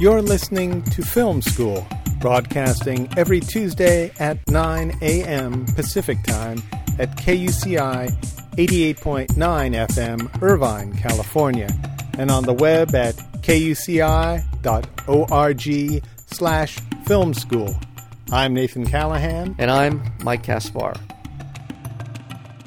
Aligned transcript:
You're 0.00 0.22
listening 0.22 0.82
to 0.82 1.02
Film 1.02 1.42
School, 1.42 1.84
broadcasting 2.20 3.08
every 3.16 3.40
Tuesday 3.40 4.12
at 4.20 4.38
9 4.48 4.96
a.m. 5.02 5.66
Pacific 5.74 6.22
Time 6.22 6.62
at 7.00 7.16
KUCI 7.16 8.08
88.9 8.54 9.26
FM, 9.34 10.40
Irvine, 10.40 10.92
California, 10.92 11.68
and 12.16 12.30
on 12.30 12.44
the 12.44 12.52
web 12.52 12.94
at 12.94 13.16
kuci.org 13.42 14.44
slash 16.26 16.78
film 17.04 17.34
school. 17.34 17.74
I'm 18.30 18.54
Nathan 18.54 18.86
Callahan. 18.86 19.56
And 19.58 19.68
I'm 19.68 20.12
Mike 20.22 20.44
Kaspar. 20.44 20.94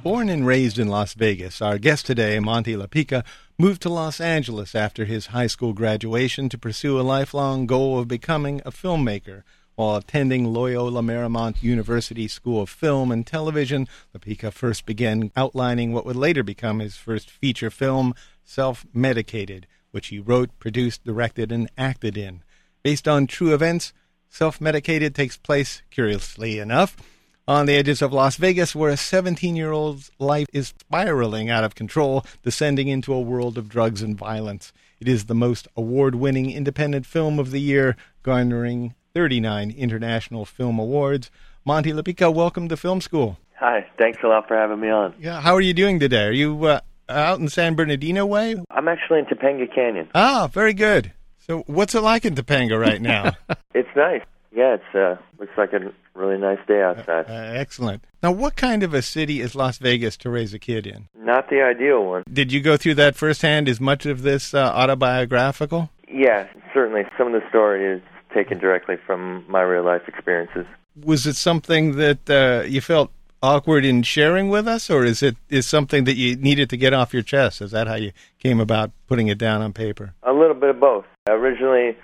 Born 0.03 0.27
and 0.27 0.45
raised 0.45 0.79
in 0.79 0.89
Las 0.89 1.13
Vegas, 1.13 1.61
our 1.61 1.77
guest 1.77 2.07
today, 2.07 2.39
Monty 2.39 2.75
LaPica, 2.75 3.23
moved 3.61 3.83
to 3.83 3.89
Los 3.89 4.19
Angeles 4.19 4.73
after 4.73 5.05
his 5.05 5.27
high 5.27 5.45
school 5.45 5.71
graduation 5.71 6.49
to 6.49 6.57
pursue 6.57 6.99
a 6.99 7.03
lifelong 7.03 7.67
goal 7.67 7.99
of 7.99 8.07
becoming 8.07 8.59
a 8.65 8.71
filmmaker. 8.71 9.43
While 9.75 9.97
attending 9.97 10.51
Loyola 10.51 11.03
Marymount 11.03 11.61
University 11.61 12.27
School 12.27 12.63
of 12.63 12.71
Film 12.71 13.11
and 13.11 13.25
Television, 13.25 13.87
LaPica 14.17 14.51
first 14.51 14.87
began 14.87 15.31
outlining 15.37 15.93
what 15.93 16.07
would 16.07 16.15
later 16.15 16.41
become 16.41 16.79
his 16.79 16.95
first 16.95 17.29
feature 17.29 17.69
film, 17.69 18.15
Self 18.43 18.83
Medicated, 18.95 19.67
which 19.91 20.07
he 20.07 20.17
wrote, 20.17 20.57
produced, 20.57 21.03
directed, 21.03 21.51
and 21.51 21.69
acted 21.77 22.17
in. 22.17 22.41
Based 22.81 23.07
on 23.07 23.27
true 23.27 23.53
events, 23.53 23.93
Self 24.27 24.59
Medicated 24.59 25.13
takes 25.13 25.37
place, 25.37 25.83
curiously 25.91 26.57
enough, 26.57 26.97
on 27.47 27.65
the 27.65 27.75
edges 27.75 28.01
of 28.01 28.13
Las 28.13 28.35
Vegas, 28.37 28.75
where 28.75 28.91
a 28.91 28.97
17 28.97 29.55
year 29.55 29.71
old's 29.71 30.11
life 30.19 30.47
is 30.53 30.73
spiraling 30.79 31.49
out 31.49 31.63
of 31.63 31.75
control, 31.75 32.25
descending 32.43 32.87
into 32.87 33.13
a 33.13 33.21
world 33.21 33.57
of 33.57 33.69
drugs 33.69 34.01
and 34.01 34.17
violence. 34.17 34.71
It 34.99 35.07
is 35.07 35.25
the 35.25 35.35
most 35.35 35.67
award 35.75 36.15
winning 36.15 36.51
independent 36.51 37.05
film 37.05 37.39
of 37.39 37.51
the 37.51 37.61
year, 37.61 37.95
garnering 38.23 38.93
39 39.13 39.71
International 39.71 40.45
Film 40.45 40.79
Awards. 40.79 41.31
Monty 41.65 41.91
LaPica, 41.91 42.33
welcome 42.33 42.69
to 42.69 42.77
Film 42.77 43.01
School. 43.01 43.37
Hi, 43.59 43.85
thanks 43.99 44.19
a 44.23 44.27
lot 44.27 44.47
for 44.47 44.55
having 44.55 44.79
me 44.79 44.89
on. 44.89 45.13
Yeah, 45.19 45.41
how 45.41 45.53
are 45.53 45.61
you 45.61 45.73
doing 45.73 45.99
today? 45.99 46.25
Are 46.25 46.31
you 46.31 46.65
uh, 46.65 46.79
out 47.09 47.39
in 47.39 47.47
San 47.49 47.75
Bernardino 47.75 48.25
way? 48.25 48.55
I'm 48.71 48.87
actually 48.87 49.19
in 49.19 49.25
Topanga 49.25 49.73
Canyon. 49.73 50.09
Ah, 50.15 50.49
very 50.51 50.73
good. 50.73 51.11
So, 51.39 51.63
what's 51.67 51.93
it 51.93 52.01
like 52.01 52.25
in 52.25 52.35
Topanga 52.35 52.79
right 52.79 53.01
now? 53.01 53.33
it's 53.73 53.89
nice. 53.95 54.21
Yeah, 54.53 54.75
it's 54.75 54.95
uh, 54.95 55.15
looks 55.39 55.53
like 55.57 55.73
a 55.73 55.93
really 56.13 56.37
nice 56.37 56.59
day 56.67 56.81
outside. 56.81 57.25
Uh, 57.29 57.33
excellent. 57.33 58.03
Now, 58.21 58.31
what 58.31 58.55
kind 58.55 58.83
of 58.83 58.93
a 58.93 59.01
city 59.01 59.39
is 59.39 59.55
Las 59.55 59.77
Vegas 59.77 60.17
to 60.17 60.29
raise 60.29 60.53
a 60.53 60.59
kid 60.59 60.85
in? 60.85 61.07
Not 61.15 61.49
the 61.49 61.61
ideal 61.61 62.03
one. 62.03 62.23
Did 62.31 62.51
you 62.51 62.61
go 62.61 62.75
through 62.75 62.95
that 62.95 63.15
firsthand? 63.15 63.69
Is 63.69 63.79
much 63.79 64.05
of 64.05 64.23
this 64.23 64.53
uh, 64.53 64.59
autobiographical? 64.59 65.89
Yeah, 66.09 66.47
certainly. 66.73 67.03
Some 67.17 67.33
of 67.33 67.41
the 67.41 67.47
story 67.49 67.85
is 67.85 68.01
taken 68.33 68.59
directly 68.59 68.97
from 69.05 69.45
my 69.47 69.61
real 69.61 69.85
life 69.85 70.01
experiences. 70.07 70.65
Was 71.01 71.25
it 71.25 71.35
something 71.35 71.95
that 71.95 72.29
uh, 72.29 72.67
you 72.67 72.81
felt 72.81 73.11
awkward 73.41 73.85
in 73.85 74.03
sharing 74.03 74.49
with 74.49 74.67
us, 74.67 74.89
or 74.89 75.05
is 75.05 75.23
it 75.23 75.37
is 75.49 75.65
something 75.65 76.03
that 76.03 76.15
you 76.15 76.35
needed 76.35 76.69
to 76.69 76.77
get 76.77 76.93
off 76.93 77.13
your 77.13 77.23
chest? 77.23 77.61
Is 77.61 77.71
that 77.71 77.87
how 77.87 77.95
you 77.95 78.11
came 78.39 78.59
about 78.59 78.91
putting 79.07 79.27
it 79.27 79.37
down 79.37 79.61
on 79.61 79.73
paper? 79.73 80.13
A 80.23 80.33
little 80.33 80.53
bit 80.53 80.69
of 80.69 80.79
both. 80.79 81.05
Originally 81.29 81.97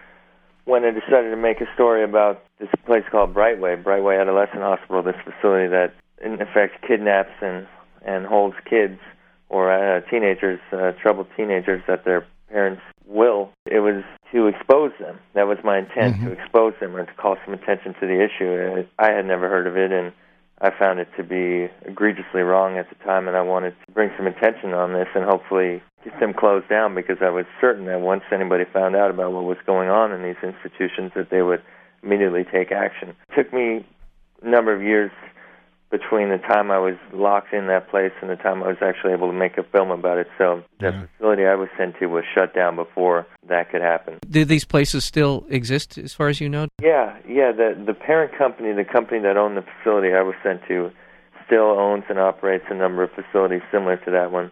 when 0.67 0.83
I 0.83 0.91
decided 0.91 1.31
to 1.31 1.37
make 1.37 1.61
a 1.61 1.73
story 1.73 2.03
about 2.03 2.43
this 2.59 2.69
place 2.85 3.03
called 3.09 3.33
Brightway, 3.33 3.81
Brightway 3.81 4.19
Adolescent 4.19 4.61
Hospital, 4.61 5.01
this 5.01 5.15
facility 5.23 5.67
that 5.69 5.93
in 6.21 6.33
effect 6.41 6.85
kidnaps 6.85 7.31
and 7.41 7.65
and 8.05 8.25
holds 8.25 8.55
kids 8.69 8.99
or 9.49 9.71
uh, 9.71 10.01
teenagers, 10.09 10.59
uh, 10.71 10.91
troubled 11.01 11.27
teenagers 11.35 11.81
at 11.87 12.03
their 12.05 12.25
parents' 12.49 12.81
will. 13.05 13.49
It 13.65 13.79
was 13.79 14.03
to 14.33 14.47
expose 14.47 14.91
them. 14.99 15.19
That 15.33 15.47
was 15.47 15.57
my 15.63 15.79
intent 15.79 16.15
mm-hmm. 16.15 16.27
to 16.27 16.31
expose 16.33 16.73
them 16.79 16.95
or 16.95 17.05
to 17.05 17.13
call 17.13 17.37
some 17.45 17.53
attention 17.53 17.93
to 17.99 18.07
the 18.07 18.21
issue. 18.23 18.85
I 18.99 19.11
had 19.11 19.25
never 19.25 19.49
heard 19.49 19.67
of 19.67 19.77
it 19.77 19.91
and 19.91 20.11
I 20.59 20.71
found 20.71 20.99
it 20.99 21.07
to 21.17 21.23
be 21.23 21.69
egregiously 21.85 22.41
wrong 22.41 22.77
at 22.77 22.89
the 22.89 22.95
time, 23.05 23.27
and 23.27 23.37
I 23.37 23.41
wanted 23.41 23.75
to 23.85 23.91
bring 23.93 24.09
some 24.17 24.25
attention 24.25 24.73
on 24.73 24.93
this 24.93 25.07
and 25.13 25.23
hopefully 25.23 25.83
get 26.03 26.19
them 26.19 26.33
closed 26.33 26.67
down 26.67 26.95
because 26.95 27.17
I 27.21 27.29
was 27.29 27.45
certain 27.61 27.85
that 27.85 28.01
once 28.01 28.23
anybody 28.31 28.65
found 28.65 28.95
out 28.95 29.11
about 29.11 29.31
what 29.33 29.43
was 29.43 29.57
going 29.65 29.89
on 29.89 30.11
in 30.11 30.23
these 30.23 30.41
institutions, 30.41 31.11
that 31.15 31.29
they 31.29 31.43
would 31.43 31.61
immediately 32.01 32.43
take 32.43 32.71
action. 32.71 33.09
It 33.29 33.35
took 33.35 33.53
me 33.53 33.85
a 34.41 34.49
number 34.49 34.73
of 34.73 34.81
years 34.81 35.11
between 35.89 36.29
the 36.29 36.37
time 36.37 36.69
I 36.69 36.79
was 36.79 36.95
locked 37.13 37.53
in 37.53 37.67
that 37.67 37.89
place 37.89 38.11
and 38.21 38.29
the 38.29 38.35
time 38.35 38.61
I 38.61 38.67
was 38.67 38.77
actually 38.81 39.13
able 39.13 39.27
to 39.27 39.37
make 39.37 39.57
a 39.57 39.63
film 39.63 39.89
about 39.91 40.17
it. 40.17 40.27
So 40.37 40.63
the 40.79 40.87
yeah. 40.87 41.05
facility 41.17 41.45
I 41.45 41.55
was 41.55 41.69
sent 41.77 41.97
to 41.99 42.07
was 42.07 42.25
shut 42.35 42.53
down 42.53 42.75
before 42.75 43.25
that 43.47 43.71
could 43.71 43.81
happen. 43.81 44.19
Do 44.29 44.43
these 44.43 44.65
places 44.65 45.05
still 45.05 45.45
exist, 45.49 45.97
as 45.97 46.13
far 46.13 46.27
as 46.27 46.41
you 46.41 46.49
know? 46.49 46.67
Yeah, 46.81 47.17
yeah. 47.27 47.51
The 47.51 47.81
the 47.85 47.93
parent 47.93 48.37
company, 48.37 48.73
the 48.73 48.83
company 48.83 49.21
that 49.21 49.37
owned 49.37 49.55
the 49.55 49.63
facility 49.77 50.13
I 50.13 50.21
was 50.21 50.35
sent 50.43 50.61
to, 50.67 50.91
still 51.45 51.79
owns 51.79 52.03
and 52.09 52.19
operates 52.19 52.65
a 52.69 52.75
number 52.75 53.03
of 53.03 53.11
facilities 53.11 53.61
similar 53.71 53.97
to 53.97 54.11
that 54.11 54.31
one 54.31 54.51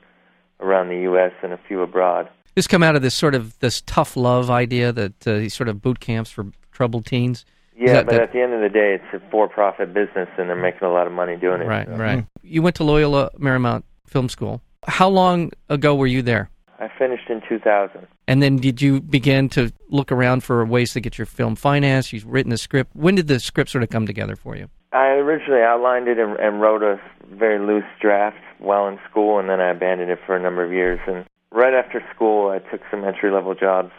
around 0.61 0.87
the 0.87 1.01
U.S. 1.01 1.33
and 1.43 1.51
a 1.51 1.59
few 1.67 1.81
abroad. 1.81 2.29
This 2.55 2.67
come 2.67 2.83
out 2.83 2.95
of 2.95 3.01
this 3.01 3.13
sort 3.13 3.35
of 3.35 3.59
this 3.59 3.81
tough 3.81 4.15
love 4.15 4.49
idea 4.49 4.93
that 4.93 5.27
uh, 5.27 5.33
these 5.39 5.53
sort 5.53 5.67
of 5.67 5.81
boot 5.81 5.99
camps 5.99 6.31
for 6.31 6.47
troubled 6.71 7.05
teens. 7.05 7.45
Yeah, 7.77 7.93
that, 7.93 8.05
but 8.05 8.11
that, 8.13 8.21
at 8.21 8.33
the 8.33 8.41
end 8.41 8.53
of 8.53 8.61
the 8.61 8.69
day, 8.69 8.95
it's 8.95 9.23
a 9.23 9.29
for-profit 9.29 9.93
business, 9.93 10.29
and 10.37 10.49
they're 10.49 10.55
making 10.55 10.87
a 10.87 10.91
lot 10.91 11.07
of 11.07 11.13
money 11.13 11.35
doing 11.35 11.61
it. 11.61 11.65
Right, 11.65 11.87
so. 11.87 11.95
right. 11.95 12.25
You 12.41 12.61
went 12.61 12.75
to 12.77 12.83
Loyola 12.83 13.31
Marymount 13.37 13.83
Film 14.05 14.29
School. 14.29 14.61
How 14.87 15.09
long 15.09 15.51
ago 15.69 15.95
were 15.95 16.07
you 16.07 16.21
there? 16.21 16.49
I 16.79 16.89
finished 16.97 17.29
in 17.29 17.41
2000. 17.47 18.07
And 18.27 18.41
then 18.41 18.57
did 18.57 18.81
you 18.81 19.01
begin 19.01 19.49
to 19.49 19.71
look 19.89 20.11
around 20.11 20.43
for 20.43 20.65
ways 20.65 20.93
to 20.93 20.99
get 20.99 21.17
your 21.17 21.25
film 21.25 21.55
financed? 21.55 22.13
You've 22.13 22.25
written 22.25 22.51
a 22.51 22.57
script. 22.57 22.95
When 22.95 23.15
did 23.15 23.27
the 23.27 23.39
script 23.39 23.69
sort 23.69 23.83
of 23.83 23.89
come 23.89 24.05
together 24.05 24.35
for 24.35 24.55
you? 24.55 24.69
I 24.91 25.07
originally 25.07 25.61
outlined 25.61 26.07
it 26.07 26.17
and, 26.17 26.37
and 26.39 26.61
wrote 26.61 26.81
a 26.81 26.99
very 27.29 27.59
loose 27.59 27.83
draft 28.01 28.37
while 28.59 28.87
in 28.87 28.99
school, 29.09 29.39
and 29.39 29.49
then 29.49 29.59
I 29.59 29.71
abandoned 29.71 30.11
it 30.11 30.19
for 30.25 30.35
a 30.35 30.41
number 30.41 30.63
of 30.63 30.71
years. 30.71 30.99
And 31.07 31.25
right 31.51 31.73
after 31.73 32.03
school, 32.13 32.49
I 32.49 32.59
took 32.59 32.81
some 32.89 33.03
entry-level 33.03 33.55
jobs 33.55 33.91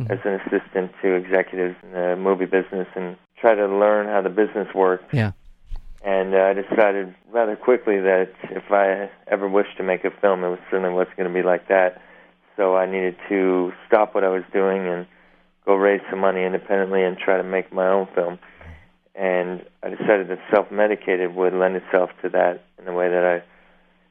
mm-hmm. 0.00 0.12
as 0.12 0.18
an 0.24 0.40
assistant 0.40 0.92
to 1.02 1.14
executives 1.14 1.76
in 1.82 1.92
the 1.92 2.16
movie 2.16 2.46
business 2.46 2.86
and 2.94 3.16
try 3.40 3.54
to 3.54 3.66
learn 3.66 4.06
how 4.06 4.22
the 4.22 4.28
business 4.28 4.68
worked. 4.74 5.12
Yeah. 5.12 5.32
And 6.04 6.34
uh, 6.34 6.38
I 6.38 6.52
decided 6.52 7.14
rather 7.32 7.56
quickly 7.56 7.98
that 8.00 8.30
if 8.50 8.70
I 8.70 9.10
ever 9.26 9.48
wished 9.48 9.76
to 9.78 9.82
make 9.82 10.04
a 10.04 10.10
film, 10.10 10.44
it 10.44 10.48
was 10.48 10.58
certainly 10.70 10.92
wasn't 10.92 11.16
going 11.16 11.28
to 11.28 11.34
be 11.34 11.42
like 11.42 11.68
that. 11.68 12.02
So 12.56 12.76
I 12.76 12.86
needed 12.86 13.16
to 13.28 13.72
stop 13.86 14.14
what 14.14 14.22
I 14.22 14.28
was 14.28 14.44
doing 14.52 14.86
and 14.86 15.06
go 15.64 15.74
raise 15.74 16.02
some 16.10 16.20
money 16.20 16.44
independently 16.44 17.02
and 17.02 17.16
try 17.16 17.38
to 17.38 17.42
make 17.42 17.72
my 17.72 17.88
own 17.88 18.06
film. 18.14 18.38
And 19.14 19.64
I 19.82 19.88
decided 19.88 20.28
that 20.28 20.38
self-medicated 20.52 21.34
would 21.34 21.54
lend 21.54 21.76
itself 21.76 22.10
to 22.22 22.28
that 22.30 22.64
in 22.78 22.86
a 22.86 22.92
way 22.92 23.08
that 23.08 23.24
I 23.24 23.42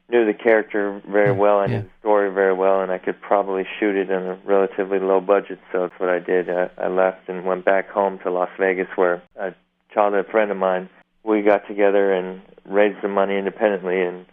knew 0.10 0.26
the 0.26 0.34
character 0.34 1.02
very 1.10 1.32
well, 1.32 1.60
I 1.60 1.68
knew 1.68 1.82
the 1.82 1.90
story 2.00 2.32
very 2.32 2.54
well, 2.54 2.82
and 2.82 2.92
I 2.92 2.98
could 2.98 3.20
probably 3.22 3.66
shoot 3.80 3.96
it 3.96 4.10
in 4.10 4.24
a 4.24 4.38
relatively 4.46 5.00
low 5.00 5.22
budget. 5.22 5.60
So 5.72 5.82
that's 5.82 6.00
what 6.00 6.10
I 6.10 6.20
did. 6.20 6.50
I, 6.50 6.70
I 6.78 6.88
left 6.88 7.30
and 7.30 7.46
went 7.46 7.66
back 7.66 7.90
home 7.90 8.20
to 8.20 8.32
Las 8.32 8.50
Vegas, 8.60 8.88
where 8.96 9.22
a 9.36 9.54
childhood 9.94 10.28
friend 10.30 10.52
of 10.52 10.58
mine 10.58 10.90
we 11.24 11.42
got 11.42 11.68
together 11.68 12.14
and 12.14 12.42
raised 12.66 13.02
the 13.02 13.08
money 13.08 13.38
independently 13.38 14.02
and 14.02 14.26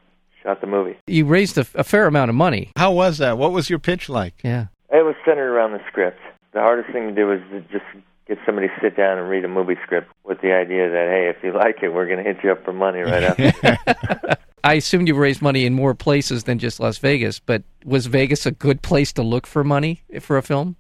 shot 0.43 0.61
the 0.61 0.67
movie. 0.67 0.97
You 1.07 1.27
raised 1.27 1.57
a, 1.59 1.67
a 1.75 1.85
fair 1.85 2.07
amount 2.07 2.31
of 2.31 2.35
money. 2.35 2.73
How 2.77 2.93
was 2.93 3.19
that? 3.19 3.39
What 3.39 3.53
was 3.53 3.71
your 3.71 3.79
pitch 3.79 4.09
like? 4.09 4.35
Yeah, 4.43 4.67
it 4.91 5.05
was 5.05 5.15
centered 5.25 5.53
around 5.53 5.73
the 5.73 5.81
script. 5.89 6.19
The 6.53 6.61
hardest 6.61 6.93
thing 6.93 7.09
to 7.09 7.15
do 7.15 7.27
was 7.27 7.41
to 7.53 7.61
just 7.73 7.85
get 8.27 8.39
somebody 8.45 8.69
to 8.69 8.75
sit 8.81 8.97
down 8.97 9.19
and 9.19 9.29
read 9.29 9.45
a 9.45 9.49
movie 9.49 9.77
script 9.85 10.11
with 10.25 10.41
the 10.41 10.53
idea 10.53 10.89
that 10.91 11.09
hey, 11.09 11.29
if 11.29 11.43
you 11.45 11.53
like 11.53 11.83
it, 11.83 11.91
we're 11.91 12.07
going 12.07 12.19
to 12.19 12.25
hit 12.25 12.43
you 12.43 12.51
up 12.51 12.65
for 12.65 12.73
money 12.73 13.01
right 13.01 13.23
after. 13.23 14.37
I 14.65 14.75
assumed 14.75 15.09
you 15.09 15.15
raised 15.15 15.43
money 15.43 15.65
in 15.65 15.75
more 15.75 15.95
places 15.95 16.45
than 16.45 16.59
just 16.59 16.81
Las 16.81 16.99
Vegas, 16.99 17.39
but 17.39 17.63
was 17.85 18.07
Vegas 18.07 18.47
a 18.47 18.51
good 18.51 18.83
place 18.83 19.13
to 19.15 19.23
look 19.23 19.47
for 19.47 19.65
money 19.65 20.03
for 20.21 20.37
a 20.37 20.43
film? 20.43 20.77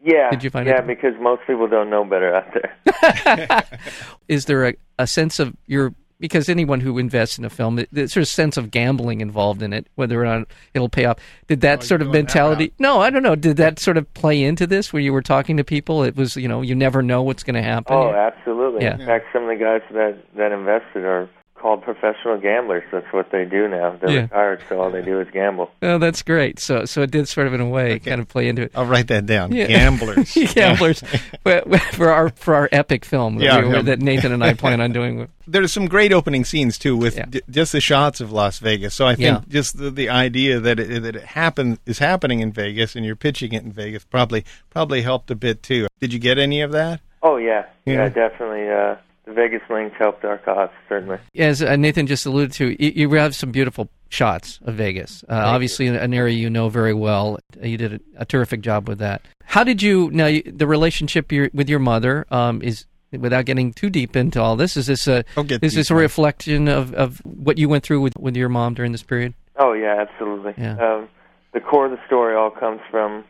Yeah. 0.00 0.30
Did 0.30 0.44
you 0.44 0.50
find 0.50 0.66
yeah, 0.66 0.80
it? 0.80 0.86
because 0.86 1.14
most 1.20 1.42
people 1.46 1.66
don't 1.66 1.90
know 1.90 2.04
better 2.04 2.34
out 2.34 2.54
there. 2.54 3.62
Is 4.28 4.44
there 4.44 4.68
a, 4.68 4.74
a 4.98 5.06
sense 5.06 5.38
of 5.38 5.56
your 5.66 5.94
because 6.20 6.48
anyone 6.48 6.80
who 6.80 6.98
invests 6.98 7.38
in 7.38 7.44
a 7.44 7.50
film, 7.50 7.84
there's 7.92 8.12
sort 8.12 8.22
of 8.22 8.28
sense 8.28 8.56
of 8.56 8.70
gambling 8.70 9.20
involved 9.20 9.62
in 9.62 9.72
it, 9.72 9.86
whether 9.94 10.20
or 10.20 10.24
not 10.24 10.48
it'll 10.74 10.88
pay 10.88 11.04
off. 11.04 11.18
Did 11.46 11.60
that 11.60 11.80
oh, 11.80 11.82
sort 11.82 12.02
of 12.02 12.08
mentality? 12.08 12.72
No, 12.78 13.00
I 13.00 13.10
don't 13.10 13.22
know. 13.22 13.36
Did 13.36 13.56
that 13.58 13.78
sort 13.78 13.96
of 13.96 14.12
play 14.14 14.42
into 14.42 14.66
this 14.66 14.92
where 14.92 15.00
you 15.00 15.12
were 15.12 15.22
talking 15.22 15.56
to 15.58 15.64
people? 15.64 16.02
It 16.02 16.16
was, 16.16 16.36
you 16.36 16.48
know, 16.48 16.62
you 16.62 16.74
never 16.74 17.02
know 17.02 17.22
what's 17.22 17.42
going 17.42 17.54
to 17.54 17.62
happen. 17.62 17.94
Oh, 17.94 18.10
absolutely. 18.10 18.82
Yeah. 18.82 18.98
In 18.98 19.06
fact, 19.06 19.26
some 19.32 19.44
of 19.44 19.48
the 19.48 19.64
guys 19.64 19.82
that 19.92 20.18
that 20.36 20.52
invested 20.52 21.04
are 21.04 21.30
called 21.58 21.82
professional 21.82 22.38
gamblers. 22.38 22.84
That's 22.92 23.06
what 23.12 23.30
they 23.30 23.44
do 23.44 23.68
now. 23.68 23.96
They're 24.00 24.10
Yeah. 24.10 24.20
retired, 24.22 24.60
so 24.68 24.80
all 24.80 24.90
they 24.90 25.02
do 25.02 25.20
is 25.20 25.28
gamble. 25.32 25.70
Oh, 25.82 25.98
that's 25.98 26.22
great. 26.22 26.58
So, 26.58 26.84
so 26.84 27.02
it 27.02 27.10
did 27.10 27.28
sort 27.28 27.46
of 27.46 27.54
in 27.54 27.60
a 27.60 27.68
way 27.68 27.94
Okay. 27.94 28.10
kind 28.10 28.20
of 28.20 28.28
play 28.28 28.48
into 28.48 28.62
it. 28.62 28.72
I'll 28.74 28.86
write 28.86 29.08
that 29.08 29.26
down. 29.26 29.52
Yeah. 29.52 29.66
Gamblers. 29.66 30.32
Gamblers 30.54 31.02
But 31.44 31.68
for 31.94 32.10
our 32.10 32.30
for 32.30 32.54
our 32.54 32.68
epic 32.72 33.04
film 33.04 33.36
that, 33.38 33.64
we- 33.64 33.70
yeah. 33.74 33.82
that 33.82 34.00
Nathan 34.00 34.32
and 34.32 34.42
I 34.44 34.54
plan 34.54 34.80
on 34.80 34.92
doing. 34.92 35.28
There's 35.46 35.72
some 35.72 35.86
great 35.86 36.12
opening 36.12 36.44
scenes 36.44 36.76
too, 36.78 36.96
with 36.96 37.16
Yeah. 37.16 37.24
d- 37.28 37.40
just 37.50 37.72
the 37.72 37.80
shots 37.80 38.20
of 38.20 38.30
Las 38.32 38.58
Vegas. 38.58 38.94
So 38.94 39.06
I 39.06 39.14
think 39.14 39.26
Yeah. 39.26 39.40
just 39.48 39.78
the, 39.78 39.90
the 39.90 40.10
idea 40.10 40.60
that 40.60 40.78
it, 40.78 41.02
that 41.02 41.16
it 41.16 41.22
happen 41.24 41.78
is 41.86 41.98
happening 41.98 42.40
in 42.40 42.52
Vegas 42.52 42.94
and 42.94 43.04
you're 43.04 43.16
pitching 43.16 43.52
it 43.54 43.62
in 43.64 43.72
Vegas 43.72 44.04
probably 44.04 44.44
probably 44.70 45.02
helped 45.02 45.30
a 45.30 45.34
bit 45.34 45.62
too. 45.62 45.86
Did 46.00 46.12
you 46.12 46.18
get 46.18 46.38
any 46.38 46.60
of 46.60 46.72
that? 46.72 47.00
Oh 47.22 47.36
yeah, 47.36 47.64
Yeah. 47.86 47.94
yeah, 47.94 48.08
definitely. 48.10 48.68
Uh, 48.68 48.94
the 49.28 49.34
Vegas 49.34 49.60
links 49.68 49.94
helped 49.98 50.24
our 50.24 50.38
cause 50.38 50.70
certainly. 50.88 51.18
As 51.36 51.62
uh, 51.62 51.76
Nathan 51.76 52.06
just 52.06 52.24
alluded 52.24 52.52
to, 52.54 52.82
you, 52.82 53.08
you 53.08 53.10
have 53.16 53.34
some 53.34 53.52
beautiful 53.52 53.88
shots 54.08 54.58
of 54.62 54.74
Vegas. 54.74 55.22
Uh, 55.28 55.34
obviously, 55.34 55.86
an 55.86 56.14
area 56.14 56.34
you 56.34 56.48
know 56.48 56.70
very 56.70 56.94
well. 56.94 57.38
You 57.62 57.76
did 57.76 57.92
a, 57.94 58.00
a 58.16 58.24
terrific 58.24 58.62
job 58.62 58.88
with 58.88 58.98
that. 58.98 59.22
How 59.44 59.64
did 59.64 59.82
you 59.82 60.10
now 60.10 60.26
you, 60.26 60.42
the 60.42 60.66
relationship 60.66 61.30
your, 61.30 61.50
with 61.52 61.68
your 61.68 61.78
mother 61.78 62.26
um, 62.30 62.62
is 62.62 62.86
without 63.12 63.44
getting 63.44 63.72
too 63.72 63.90
deep 63.90 64.16
into 64.16 64.40
all 64.40 64.56
this? 64.56 64.76
Is 64.76 64.86
this 64.86 65.06
a 65.06 65.24
I'll 65.36 65.44
get 65.44 65.62
is 65.62 65.74
this 65.74 65.90
a 65.90 65.94
reflection 65.94 66.66
of, 66.66 66.94
of 66.94 67.18
what 67.24 67.58
you 67.58 67.68
went 67.68 67.84
through 67.84 68.00
with, 68.00 68.16
with 68.18 68.34
your 68.34 68.48
mom 68.48 68.74
during 68.74 68.92
this 68.92 69.02
period? 69.02 69.34
Oh 69.56 69.74
yeah, 69.74 70.06
absolutely. 70.08 70.54
Yeah. 70.56 70.78
Um, 70.78 71.08
the 71.52 71.60
core 71.60 71.86
of 71.86 71.92
the 71.92 72.00
story 72.06 72.34
all 72.34 72.50
comes 72.50 72.80
from 72.90 73.24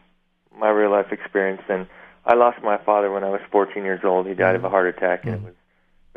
my 0.57 0.71
real 0.71 0.91
life 0.91 1.11
experience, 1.11 1.63
and 1.69 1.89
I 2.25 2.35
lost 2.35 2.63
my 2.63 2.79
father 2.79 3.11
when 3.11 3.25
I 3.25 3.31
was 3.31 3.41
14 3.51 3.83
years 3.83 4.01
old. 4.05 4.27
He 4.27 4.35
died 4.35 4.55
of 4.55 4.65
a 4.65 4.69
heart 4.69 4.89
attack, 4.89 5.25
and 5.25 5.35
it 5.35 5.43
was 5.43 5.55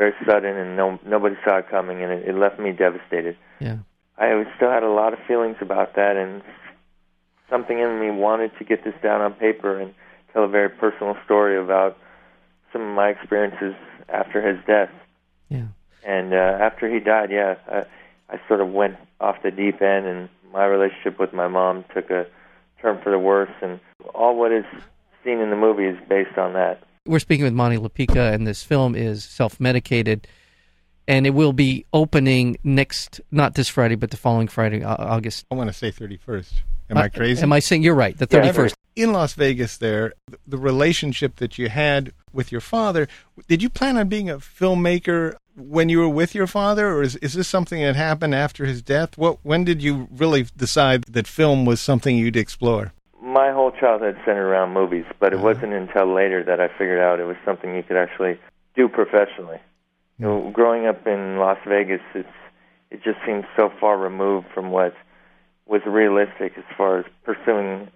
very 0.02 0.16
sudden, 0.26 0.58
and 0.58 0.76
no 0.76 1.00
nobody 1.06 1.36
saw 1.46 1.58
it 1.58 1.70
coming, 1.70 2.02
and 2.02 2.12
it, 2.12 2.30
it 2.30 2.36
left 2.36 2.60
me 2.60 2.72
devastated. 2.72 3.38
Yeah. 3.60 3.78
I 4.18 4.44
still 4.56 4.72
had 4.72 4.82
a 4.82 4.90
lot 4.90 5.14
of 5.14 5.20
feelings 5.28 5.58
about 5.62 5.96
that, 5.96 6.18
and 6.18 6.42
something 7.52 7.78
in 7.78 8.00
me 8.00 8.10
wanted 8.10 8.52
to 8.58 8.64
get 8.64 8.84
this 8.84 8.96
down 9.04 9.22
on 9.22 9.34
paper 9.34 9.80
and 9.80 9.94
tell 10.34 10.44
a 10.44 10.48
very 10.48 10.70
personal 10.70 11.16
story 11.24 11.56
about 11.56 11.98
some 12.74 12.82
of 12.82 12.96
my 12.96 13.10
experiences 13.10 13.76
after 14.10 14.42
his 14.42 14.58
death. 14.66 14.90
Yeah. 15.50 15.68
And 16.04 16.34
uh, 16.34 16.58
after 16.68 16.92
he 16.92 17.00
died, 17.00 17.30
yeah, 17.30 17.56
I, 17.68 17.86
I 18.28 18.42
sort 18.48 18.62
of 18.62 18.70
went 18.70 18.96
off 19.20 19.44
the 19.44 19.52
deep 19.52 19.84
end, 19.84 20.08
and 20.08 20.30
my 20.52 20.66
relationship 20.66 21.20
with 21.20 21.32
my 21.32 21.48
mom 21.48 21.86
took 21.94 22.10
a 22.10 22.26
turn 22.82 23.00
for 23.04 23.12
the 23.12 23.20
worse. 23.20 23.54
And 23.62 23.80
all 24.16 24.36
what 24.36 24.52
is 24.52 24.66
seen 25.24 25.38
in 25.40 25.52
the 25.52 25.56
movie 25.56 25.86
is 25.86 25.98
based 26.10 26.40
on 26.40 26.54
that. 26.54 26.82
We're 27.08 27.20
speaking 27.20 27.44
with 27.46 27.54
Monty 27.54 27.78
LaPica, 27.78 28.32
and 28.32 28.46
this 28.46 28.62
film 28.62 28.94
is 28.94 29.24
self-medicated, 29.24 30.28
and 31.08 31.26
it 31.26 31.32
will 31.32 31.52
be 31.52 31.86
opening 31.94 32.58
next, 32.64 33.20
not 33.32 33.56
this 33.56 33.68
Friday, 33.68 33.96
but 33.96 34.12
the 34.12 34.18
following 34.18 34.48
Friday, 34.48 34.84
uh, 34.84 34.96
August. 35.00 35.48
I 35.50 35.56
want 35.56 35.70
to 35.70 35.74
say 35.74 35.92
31st. 35.92 36.54
Am 36.92 36.98
I 36.98 37.06
uh, 37.06 37.10
crazy? 37.10 37.42
Am 37.42 37.52
I 37.54 37.60
saying 37.60 37.82
you're 37.82 37.96
right? 37.96 38.16
The 38.16 38.28
Yeah, 38.30 38.42
thirty 38.44 38.52
first. 38.54 38.76
in 38.96 39.14
Las 39.14 39.34
Vegas 39.34 39.78
there, 39.78 40.14
the 40.46 40.58
relationship 40.58 41.38
that 41.38 41.58
you 41.58 41.70
had 41.70 42.12
with 42.34 42.52
your 42.52 42.62
father, 42.62 43.08
did 43.48 43.64
you 43.64 43.70
plan 43.70 43.98
on 43.98 44.08
being 44.08 44.30
a 44.30 44.38
filmmaker 44.38 45.36
when 45.56 45.90
you 45.90 46.00
were 46.00 46.10
with 46.10 46.36
your 46.36 46.48
father, 46.48 46.88
or 46.88 47.02
is, 47.02 47.16
is 47.18 47.34
this 47.34 47.48
something 47.48 47.82
that 47.82 47.96
happened 47.96 48.36
after 48.36 48.66
his 48.66 48.82
death? 48.84 49.18
What 49.18 49.40
when 49.42 49.64
did 49.64 49.82
you 49.82 50.08
really 50.12 50.46
decide 50.56 51.04
that 51.06 51.26
film 51.28 51.66
was 51.66 51.82
something 51.82 52.16
you'd 52.16 52.38
explore? 52.38 52.94
My 53.22 53.52
whole 53.52 53.72
childhood 53.72 54.18
centered 54.26 54.50
around 54.50 54.74
movies, 54.74 55.06
but 55.20 55.32
it 55.32 55.36
Uh-huh. 55.36 55.46
wasn't 55.46 55.74
until 55.74 56.08
later 56.08 56.44
that 56.44 56.60
I 56.60 56.68
figured 56.70 57.00
out 57.00 57.20
it 57.20 57.26
was 57.26 57.38
something 57.46 57.76
you 57.76 57.84
could 57.84 57.98
actually 57.98 58.40
do 58.76 58.88
professionally. 58.90 59.60
You 60.18 60.26
know, 60.26 60.50
growing 60.50 60.88
up 60.88 61.06
in 61.06 61.38
Las 61.38 61.60
Vegas, 61.66 62.02
it's 62.16 62.28
it 62.90 63.02
just 63.04 63.20
seems 63.26 63.46
so 63.56 63.70
far 63.80 63.96
removed 63.98 64.48
from 64.54 64.72
what 64.72 64.94
was 65.66 65.82
realistic 65.86 66.58
as 66.58 66.64
far 66.76 66.98
as 66.98 67.06
pursuing 67.24 67.90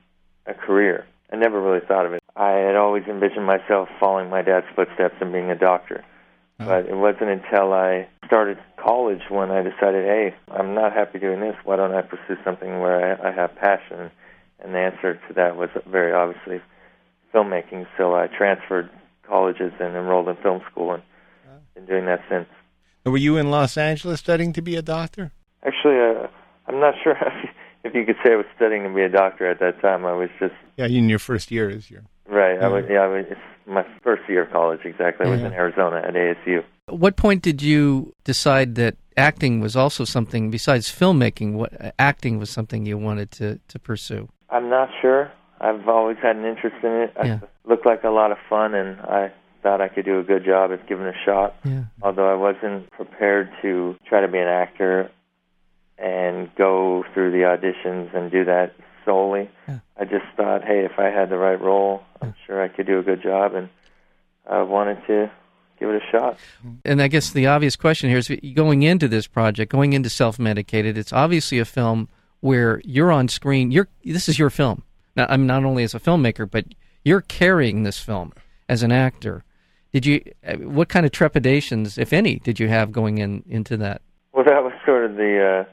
a 0.45 0.53
career. 0.53 1.05
I 1.33 1.35
never 1.35 1.59
really 1.59 1.81
thought 1.81 2.05
of 2.05 2.13
it. 2.13 2.23
I 2.37 2.51
had 2.51 2.75
always 2.77 3.03
envisioned 3.05 3.45
myself 3.45 3.89
following 3.99 4.29
my 4.29 4.41
dad's 4.41 4.67
footsteps 4.73 5.15
and 5.19 5.33
being 5.33 5.51
a 5.51 5.55
doctor. 5.55 6.03
But 6.57 6.85
it 6.85 6.95
wasn't 6.95 7.31
until 7.31 7.73
I 7.73 8.07
started 8.25 8.57
college 8.77 9.23
when 9.29 9.51
I 9.51 9.61
decided, 9.63 10.05
hey, 10.05 10.33
I'm 10.49 10.73
not 10.73 10.93
happy 10.93 11.19
doing 11.19 11.41
this. 11.41 11.57
Why 11.65 11.75
don't 11.75 11.93
I 11.93 12.01
pursue 12.01 12.37
something 12.45 12.79
where 12.79 13.19
I, 13.21 13.29
I 13.29 13.31
have 13.33 13.53
passion? 13.55 14.11
And 14.63 14.73
the 14.73 14.79
answer 14.79 15.15
to 15.27 15.33
that 15.35 15.55
was 15.57 15.69
very 15.89 16.13
obviously 16.13 16.61
filmmaking. 17.33 17.85
So 17.97 18.15
I 18.15 18.27
transferred 18.27 18.89
colleges 19.27 19.73
and 19.79 19.95
enrolled 19.95 20.29
in 20.29 20.35
film 20.37 20.61
school 20.71 20.93
and 20.93 21.03
been 21.73 21.85
doing 21.85 22.05
that 22.05 22.21
since. 22.29 22.47
Were 23.05 23.17
you 23.17 23.37
in 23.37 23.51
Los 23.51 23.77
Angeles 23.77 24.19
studying 24.19 24.53
to 24.53 24.61
be 24.61 24.75
a 24.75 24.81
doctor? 24.81 25.31
Actually, 25.63 25.99
uh, 25.99 26.27
I'm 26.67 26.79
not 26.79 26.95
sure 27.03 27.15
if 27.83 27.93
you 27.93 28.05
could 28.05 28.15
say 28.23 28.33
I 28.33 28.37
was 28.37 28.45
studying 28.55 28.83
to 28.83 28.89
be 28.93 29.01
a 29.01 29.09
doctor 29.09 29.49
at 29.49 29.59
that 29.59 29.81
time. 29.81 30.05
I 30.05 30.13
was 30.13 30.29
just 30.39 30.53
Yeah, 30.77 30.87
in 30.87 31.09
your 31.09 31.19
first 31.19 31.51
year 31.51 31.69
as 31.69 31.91
your. 31.91 32.01
right. 32.27 32.59
I 32.61 32.67
was 32.67 32.85
yeah. 32.89 33.01
I 33.01 33.07
was 33.07 33.25
it's 33.29 33.39
my 33.67 33.85
first 34.03 34.23
year 34.29 34.43
of 34.43 34.51
college 34.51 34.81
exactly. 34.85 35.27
I 35.27 35.29
was 35.29 35.41
Yeah. 35.41 35.47
in 35.47 35.53
Arizona 35.53 35.97
at 35.97 36.13
ASU. 36.13 36.63
At 36.87 36.97
what 36.99 37.15
point 37.17 37.41
did 37.43 37.61
you 37.61 38.13
decide 38.23 38.75
that 38.75 38.95
acting 39.17 39.59
was 39.59 39.75
also 39.75 40.03
something 40.05 40.49
besides 40.49 40.89
filmmaking? 40.89 41.53
What 41.53 41.73
acting 41.99 42.39
was 42.39 42.49
something 42.49 42.85
you 42.85 42.97
wanted 42.97 43.29
to 43.31 43.59
to 43.67 43.79
pursue? 43.79 44.29
I'm 44.49 44.69
not 44.69 44.89
sure. 45.01 45.31
I've 45.59 45.87
always 45.87 46.17
had 46.21 46.35
an 46.35 46.45
interest 46.45 46.75
in 46.83 46.91
it. 46.91 47.13
Yeah. 47.17 47.35
It 47.35 47.49
looked 47.65 47.85
like 47.85 48.03
a 48.03 48.09
lot 48.09 48.31
of 48.31 48.37
fun, 48.49 48.75
and 48.75 48.99
I 49.01 49.31
thought 49.63 49.81
I 49.81 49.87
could 49.87 50.05
do 50.05 50.19
a 50.19 50.23
good 50.23 50.45
job 50.45 50.71
at 50.71 50.87
giving 50.87 51.05
it 51.05 51.15
a 51.15 51.25
shot. 51.25 51.55
Yeah. 51.63 51.85
Although 52.01 52.31
I 52.31 52.35
wasn't 52.35 52.91
prepared 52.91 53.49
to 53.61 53.95
try 54.07 54.21
to 54.21 54.27
be 54.27 54.37
an 54.37 54.47
actor 54.47 55.09
and 55.97 56.53
go 56.55 57.03
through 57.13 57.31
the 57.31 57.39
auditions 57.39 58.13
and 58.15 58.29
do 58.29 58.45
that 58.45 58.75
solely. 59.05 59.49
Yeah. 59.67 59.79
I 59.97 60.03
just 60.03 60.25
thought, 60.35 60.63
hey, 60.63 60.85
if 60.85 60.99
I 60.99 61.05
had 61.05 61.29
the 61.29 61.37
right 61.37 61.59
role, 61.59 62.03
I'm 62.21 62.35
sure 62.45 62.61
I 62.61 62.67
could 62.67 62.85
do 62.85 62.99
a 62.99 63.03
good 63.03 63.23
job, 63.23 63.55
and 63.55 63.69
I 64.49 64.61
wanted 64.63 64.97
to 65.07 65.31
give 65.79 65.89
it 65.89 66.01
a 66.01 66.11
shot. 66.11 66.37
And 66.83 67.01
I 67.01 67.07
guess 67.07 67.31
the 67.31 67.47
obvious 67.47 67.75
question 67.75 68.09
here 68.09 68.19
is 68.19 68.29
going 68.53 68.83
into 68.83 69.07
this 69.07 69.25
project, 69.25 69.71
going 69.71 69.93
into 69.93 70.09
self-medicated. 70.09 70.97
It's 70.97 71.13
obviously 71.13 71.59
a 71.59 71.65
film 71.65 72.09
where 72.45 72.79
you're 72.85 73.11
on 73.11 73.27
screen. 73.27 73.71
You're 73.71 73.87
this 74.03 74.29
is 74.29 74.37
your 74.37 74.51
film. 74.51 74.83
Now, 75.15 75.25
I'm 75.29 75.47
not 75.47 75.65
only 75.65 75.83
as 75.83 75.95
a 75.95 75.99
filmmaker, 75.99 76.49
but 76.49 76.65
you're 77.03 77.21
carrying 77.21 77.81
this 77.81 77.97
film 77.97 78.33
as 78.69 78.83
an 78.83 78.91
actor. 78.91 79.43
Did 79.91 80.05
you? 80.05 80.21
uh, 80.47 80.57
What 80.57 80.87
kind 80.87 81.07
of 81.07 81.11
trepidations, 81.11 81.97
if 81.97 82.13
any, 82.13 82.35
did 82.35 82.59
you 82.59 82.67
have 82.67 82.91
going 82.91 83.17
in 83.17 83.43
into 83.49 83.77
that? 83.77 84.03
Well, 84.31 84.45
that 84.45 84.63
was 84.63 84.73
sort 84.85 85.05
of 85.05 85.15
the 85.15 85.65
uh, 85.65 85.71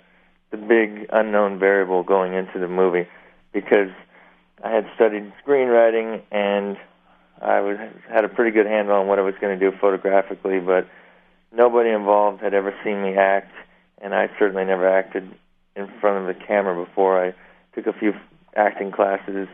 the 0.51 0.57
big 0.57 1.09
unknown 1.13 1.59
variable 1.59 2.03
going 2.05 2.33
into 2.33 2.59
the 2.59 2.69
movie 2.69 3.07
because 3.53 3.91
I 4.65 4.71
had 4.71 4.87
studied 4.95 5.31
screenwriting 5.45 6.23
and 6.31 6.79
I 7.43 7.61
was 7.61 7.77
had 8.09 8.25
a 8.25 8.29
pretty 8.31 8.51
good 8.51 8.67
handle 8.67 8.97
on 8.97 9.09
what 9.09 9.19
I 9.19 9.23
was 9.23 9.35
going 9.43 9.59
to 9.59 9.71
do 9.71 9.77
photographically, 9.79 10.59
but 10.61 10.89
nobody 11.55 11.91
involved 11.91 12.41
had 12.41 12.55
ever 12.55 12.73
seen 12.83 13.03
me 13.03 13.15
act, 13.17 13.53
and 14.01 14.15
I 14.15 14.31
certainly 14.39 14.65
never 14.65 14.89
acted 14.89 15.29
in 15.76 15.88
front 16.00 16.29
of 16.29 16.34
the 16.34 16.44
camera 16.44 16.84
before. 16.84 17.24
I 17.24 17.34
took 17.74 17.86
a 17.86 17.93
few 17.98 18.12
acting 18.56 18.91
classes, 18.93 19.48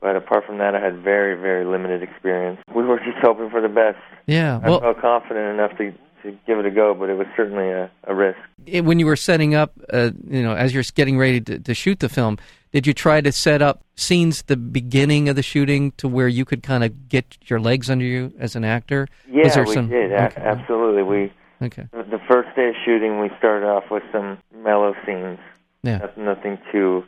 but 0.00 0.16
apart 0.16 0.44
from 0.46 0.58
that, 0.58 0.74
I 0.74 0.80
had 0.80 1.02
very, 1.02 1.34
very 1.40 1.64
limited 1.64 2.02
experience. 2.02 2.58
We 2.74 2.84
were 2.84 2.98
just 2.98 3.18
hoping 3.22 3.50
for 3.50 3.60
the 3.60 3.68
best. 3.68 3.98
Yeah. 4.26 4.58
well, 4.58 4.78
I 4.78 4.80
felt 4.92 5.00
confident 5.00 5.54
enough 5.58 5.76
to 5.78 5.92
to 6.22 6.36
give 6.46 6.58
it 6.58 6.66
a 6.66 6.70
go, 6.70 6.92
but 6.92 7.08
it 7.08 7.14
was 7.14 7.26
certainly 7.34 7.70
a, 7.70 7.90
a 8.04 8.14
risk. 8.14 8.36
it- 8.66 8.84
when 8.84 8.98
you 8.98 9.06
were 9.06 9.16
setting 9.16 9.54
up, 9.54 9.72
uh, 9.90 10.10
you 10.28 10.42
know, 10.42 10.52
as 10.54 10.74
you're 10.74 10.82
getting 10.94 11.16
ready 11.16 11.40
to, 11.40 11.58
to 11.58 11.72
shoot 11.72 11.98
the 12.00 12.10
film, 12.10 12.36
did 12.72 12.86
you 12.86 12.92
try 12.92 13.22
to 13.22 13.32
set 13.32 13.62
up 13.62 13.82
scenes 13.96 14.40
at 14.40 14.46
the 14.48 14.56
beginning 14.58 15.30
of 15.30 15.36
the 15.36 15.42
shooting 15.42 15.92
to 15.92 16.06
where 16.06 16.28
you 16.28 16.44
could 16.44 16.62
kind 16.62 16.84
of 16.84 17.08
get 17.08 17.38
your 17.46 17.58
legs 17.58 17.88
under 17.88 18.04
you 18.04 18.34
as 18.38 18.54
an 18.54 18.64
actor? 18.66 19.08
Yeah, 19.30 19.44
Was 19.44 19.54
there 19.54 19.64
we 19.64 19.72
some- 19.72 19.88
did. 19.88 20.12
A- 20.12 20.38
Absolutely. 20.38 21.02
We 21.04 21.32
Okay. 21.62 21.86
the 21.92 22.20
first 22.28 22.48
day 22.56 22.68
of 22.70 22.74
shooting, 22.84 23.20
we 23.20 23.30
started 23.38 23.66
off 23.66 23.84
with 23.90 24.02
some 24.12 24.38
mellow 24.54 24.94
scenes, 25.06 25.38
Yeah. 25.82 25.98
nothing, 25.98 26.24
nothing 26.24 26.58
too 26.72 27.04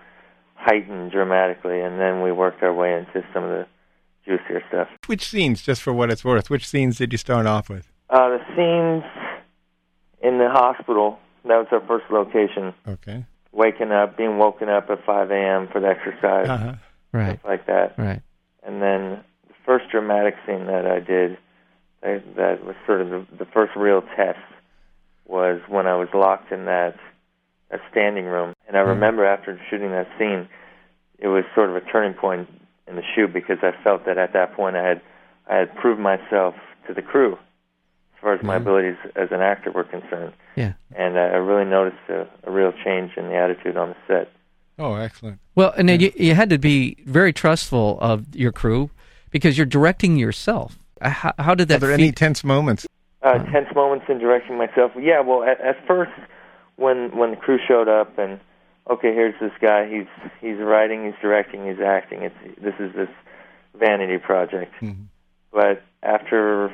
heightened 0.55 1.11
dramatically, 1.11 1.81
and 1.81 1.99
then 1.99 2.23
we 2.23 2.33
worked 2.33 2.63
our 2.63 2.73
way 2.73 2.95
into 2.95 3.25
some 3.33 3.45
of 3.45 3.51
the 3.51 3.67
juicier 4.25 4.63
stuff. 4.69 4.89
Which 5.07 5.27
scenes, 5.29 5.63
just 5.63 5.83
for 5.83 5.93
what 5.93 6.11
it's 6.11 6.25
worth, 6.25 6.51
which 6.51 6.67
scenes 6.69 6.99
did 6.99 7.13
you 7.13 7.19
start 7.19 7.47
off 7.47 7.69
with? 7.69 7.89
Uh, 8.11 8.29
the 8.29 8.41
scenes 8.55 9.05
in 10.23 10.39
the 10.39 10.49
hospital. 10.51 11.19
That 11.45 11.57
was 11.57 11.67
our 11.73 11.81
first 11.87 12.05
location. 12.11 12.73
Okay. 12.87 13.25
Waking 13.53 13.91
up, 13.91 14.17
being 14.17 14.39
woken 14.39 14.69
up 14.69 14.89
at 14.91 15.05
5 15.05 15.31
a.m. 15.31 15.69
for 15.73 15.81
the 15.81 15.89
exercise, 15.89 16.49
Uh-huh. 16.49 16.75
Right. 17.13 17.39
stuff 17.39 17.45
like 17.45 17.67
that. 17.67 17.99
Right. 17.99 18.21
And 18.63 18.81
then 18.81 19.25
the 19.49 19.55
first 19.67 19.91
dramatic 19.91 20.35
scene 20.47 20.67
that 20.67 20.87
I 20.87 21.01
did, 21.01 21.37
that, 22.03 22.23
that 22.37 22.65
was 22.65 22.77
sort 22.87 23.01
of 23.01 23.11
the, 23.11 23.27
the 23.39 23.45
first 23.47 23.75
real 23.77 24.03
test, 24.17 24.39
was 25.27 25.61
when 25.69 25.87
I 25.87 25.95
was 25.97 26.09
locked 26.13 26.53
in 26.53 26.65
that, 26.67 26.97
that 27.71 27.81
standing 27.91 28.25
room. 28.27 28.53
And 28.69 28.77
I 28.77 28.81
remember 28.81 29.25
after 29.25 29.59
shooting 29.71 29.91
that 29.93 30.09
scene, 30.19 30.49
it 31.19 31.29
was 31.29 31.45
sort 31.55 31.71
of 31.71 31.77
a 31.77 31.81
turning 31.81 32.15
point 32.15 32.49
in 32.89 32.97
the 32.97 33.03
shoot 33.15 33.33
because 33.33 33.59
I 33.63 33.73
felt 33.85 34.05
that 34.07 34.19
at 34.19 34.33
that 34.33 34.55
point 34.55 34.77
I 34.77 34.87
had 34.87 35.01
I 35.49 35.57
had 35.57 35.75
proved 35.77 36.01
myself 36.01 36.55
to 36.87 36.95
the 36.95 37.03
crew 37.03 37.33
as 37.35 38.21
far 38.21 38.35
as 38.35 38.43
my 38.43 38.55
Mhm. 38.59 38.63
abilities 38.63 38.97
as 39.17 39.29
an 39.33 39.41
actor 39.41 39.71
were 39.73 39.85
concerned. 39.85 40.33
Yeah. 40.57 40.75
and 40.95 41.19
I 41.19 41.37
really 41.37 41.65
noticed 41.69 41.99
a, 42.09 42.27
a 42.45 42.51
real 42.51 42.73
change 42.85 43.13
in 43.17 43.29
the 43.29 43.35
attitude 43.37 43.77
on 43.77 43.91
the 43.91 43.97
set. 44.07 44.31
Oh, 44.79 44.95
excellent. 44.95 45.41
Well, 45.55 45.73
and 45.77 45.89
then 45.89 46.01
you, 46.01 46.13
you 46.17 46.35
had 46.35 46.51
to 46.51 46.59
be 46.59 46.97
very 47.07 47.33
trustful 47.33 47.99
of 48.01 48.35
your 48.35 48.53
crew 48.53 48.91
because 49.31 49.57
you're 49.57 49.67
directing 49.67 50.17
yourself. 50.17 50.79
Uh, 51.03 51.11
How, 51.11 51.33
how 51.39 51.55
did 51.55 51.69
that? 51.69 51.77
Are 51.83 51.87
there 51.89 51.97
feed- 51.97 52.03
any 52.05 52.13
tense 52.13 52.45
moments? 52.45 52.87
Uh, 53.23 53.39
tense 53.53 53.69
moments 53.75 54.07
in 54.09 54.19
directing 54.19 54.57
myself. 54.59 54.93
Yeah, 54.99 55.21
well, 55.21 55.43
at, 55.45 55.61
at 55.61 55.87
first, 55.87 56.11
when 56.77 57.17
when 57.17 57.31
the 57.31 57.37
crew 57.37 57.59
showed 57.69 57.89
up 57.89 58.19
and 58.19 58.41
okay, 58.91 59.15
here's 59.15 59.39
this 59.41 59.53
guy. 59.61 59.89
He's 59.89 60.07
he's 60.41 60.59
writing, 60.59 61.05
he's 61.07 61.15
directing, 61.21 61.67
he's 61.67 61.81
acting. 61.85 62.23
It's 62.23 62.35
this 62.61 62.75
is 62.81 62.95
this 62.95 63.09
vanity 63.79 64.19
project. 64.19 64.75
Mhm. 64.81 65.07
But 65.53 65.83
after 66.03 66.73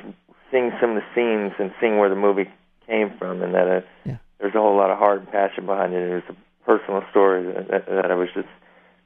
seeing 0.51 0.71
some 0.81 0.91
of 0.91 0.95
the 0.95 1.05
scenes 1.13 1.53
and 1.59 1.71
seeing 1.79 1.97
where 1.99 2.09
the 2.09 2.15
movie 2.15 2.49
came 2.87 3.11
from, 3.19 3.41
and 3.43 3.53
that 3.53 3.67
uh, 3.67 3.81
Yeah. 4.05 4.17
there's 4.39 4.55
a 4.55 4.59
whole 4.59 4.75
lot 4.75 4.89
of 4.89 4.97
heart 4.97 5.19
and 5.19 5.31
passion 5.31 5.65
behind 5.67 5.93
it. 5.93 6.01
It 6.09 6.13
was 6.15 6.23
a 6.29 6.65
personal 6.65 7.03
story 7.11 7.43
that, 7.53 7.67
that, 7.67 7.85
that 7.87 8.11
I 8.11 8.15
was 8.15 8.29
just 8.33 8.47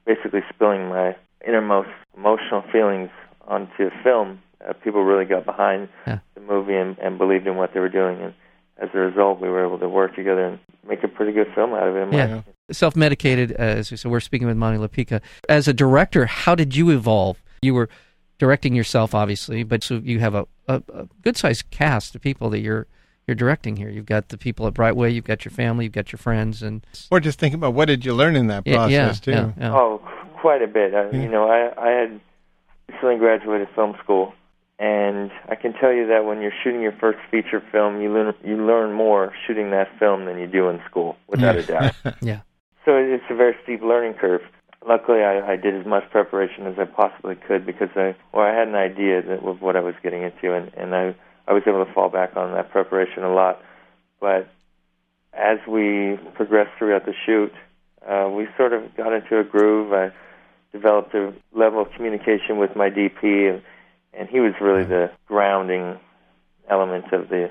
basically 0.06 0.40
spilling 0.54 0.88
my 0.88 1.14
innermost 1.46 1.90
emotional 2.16 2.62
feelings 2.72 3.10
onto 3.46 3.84
a 3.88 4.02
film. 4.02 4.40
Uh, 4.68 4.72
people 4.82 5.02
really 5.04 5.24
got 5.24 5.44
behind 5.44 5.88
Yeah. 6.06 6.18
the 6.34 6.40
movie 6.40 6.74
and, 6.76 6.96
and 6.98 7.18
believed 7.18 7.46
in 7.46 7.56
what 7.56 7.74
they 7.74 7.80
were 7.80 7.88
doing, 7.88 8.20
and 8.20 8.34
as 8.78 8.88
a 8.94 8.98
result, 8.98 9.40
we 9.40 9.48
were 9.48 9.64
able 9.64 9.78
to 9.78 9.88
work 9.88 10.14
together 10.16 10.44
and 10.46 10.58
make 10.88 11.02
a 11.04 11.08
pretty 11.08 11.32
good 11.32 11.48
film 11.54 11.72
out 11.74 11.86
of 11.88 11.96
it. 11.96 12.12
Yeah. 12.12 12.42
self-medicated 12.70 13.52
as 13.52 13.90
we 13.90 13.96
said 13.96 14.10
we're 14.10 14.20
speaking 14.20 14.46
with 14.48 14.56
Monty 14.56 14.78
LaPica 14.78 15.20
as 15.48 15.68
a 15.68 15.72
director 15.74 16.26
how 16.26 16.54
did 16.54 16.74
you 16.76 16.90
evolve 16.90 17.42
you 17.62 17.72
were 17.74 17.88
directing 18.38 18.74
yourself 18.74 19.14
obviously 19.14 19.62
but 19.62 19.82
so 19.82 19.96
you 20.02 20.18
have 20.20 20.34
a, 20.34 20.46
a, 20.68 20.82
a 20.92 21.08
good 21.22 21.36
sized 21.36 21.70
cast 21.70 22.14
of 22.14 22.20
people 22.22 22.50
that 22.50 22.60
you're 22.60 22.86
you're 23.26 23.34
directing 23.34 23.76
here 23.76 23.88
you've 23.90 24.06
got 24.06 24.28
the 24.28 24.36
people 24.38 24.66
at 24.66 24.74
Brightway 24.74 25.10
you've 25.12 25.24
got 25.24 25.44
your 25.44 25.52
family 25.52 25.84
you've 25.84 25.92
got 25.92 26.10
your 26.12 26.18
friends 26.18 26.62
and 26.62 26.84
Or 27.10 27.20
just 27.20 27.38
think 27.38 27.54
about 27.54 27.74
what 27.74 27.86
did 27.86 28.04
you 28.04 28.12
learn 28.14 28.34
in 28.36 28.46
that 28.48 28.62
yeah 28.66 28.76
process 28.76 28.92
yeah, 28.92 29.12
too? 29.12 29.30
yeah, 29.30 29.52
yeah. 29.58 29.74
Oh, 29.74 30.00
quite 30.40 30.62
a 30.62 30.66
bit. 30.66 30.94
I, 30.94 31.10
Yeah. 31.10 31.22
You 31.22 31.28
know, 31.28 31.48
I 31.48 31.72
I 31.78 31.90
had 31.90 32.20
recently 32.90 33.16
graduated 33.18 33.68
film 33.74 33.94
school, 34.02 34.32
and 34.78 35.30
I 35.48 35.54
can 35.54 35.72
tell 35.74 35.92
you 35.92 36.08
that 36.08 36.24
when 36.24 36.40
you're 36.40 36.52
shooting 36.62 36.82
your 36.82 36.96
first 37.00 37.18
feature 37.30 37.62
film, 37.72 38.00
you 38.00 38.12
learn 38.12 38.34
you 38.44 38.56
learn 38.56 38.92
more 38.92 39.32
shooting 39.46 39.70
that 39.70 39.88
film 39.98 40.24
than 40.24 40.38
you 40.38 40.46
do 40.46 40.68
in 40.68 40.80
school, 40.88 41.16
without 41.28 41.56
a 41.56 41.62
doubt. 41.62 41.94
yeah 42.22 42.40
So 42.84 42.96
it's 42.96 43.24
a 43.30 43.34
very 43.34 43.56
steep 43.62 43.82
learning 43.82 44.14
curve. 44.14 44.42
Luckily, 44.86 45.22
I, 45.22 45.52
I 45.52 45.56
did 45.56 45.74
as 45.74 45.86
much 45.86 46.04
preparation 46.10 46.66
as 46.66 46.78
I 46.78 46.84
possibly 46.84 47.36
could 47.36 47.64
because 47.64 47.88
I, 47.96 48.14
well, 48.32 48.44
I 48.44 48.54
had 48.54 48.68
an 48.68 48.74
idea 48.74 49.22
that, 49.22 49.42
of 49.42 49.62
what 49.62 49.76
I 49.76 49.80
was 49.80 49.94
getting 50.02 50.22
into, 50.22 50.54
and, 50.54 50.70
and 50.74 50.94
I, 50.94 51.14
I 51.48 51.54
was 51.54 51.62
able 51.66 51.84
to 51.84 51.92
fall 51.92 52.10
back 52.10 52.36
on 52.36 52.52
that 52.52 52.70
preparation 52.70 53.22
a 53.24 53.32
lot. 53.32 53.62
But 54.20 54.50
as 55.32 55.58
we 55.66 56.18
progressed 56.34 56.72
throughout 56.78 57.06
the 57.06 57.14
shoot, 57.24 57.52
uh, 58.06 58.28
we 58.28 58.46
sort 58.58 58.74
of 58.74 58.94
got 58.94 59.14
into 59.14 59.38
a 59.38 59.44
groove. 59.44 59.92
I 59.94 60.12
developed 60.72 61.14
a 61.14 61.32
level 61.54 61.80
of 61.80 61.90
communication 61.92 62.58
with 62.58 62.76
my 62.76 62.90
DP, 62.90 63.54
and, 63.54 63.62
and 64.18 64.28
he 64.28 64.40
was 64.40 64.52
really 64.60 64.84
the 64.84 65.10
grounding 65.26 65.98
element 66.68 67.12
of 67.12 67.28
the 67.28 67.50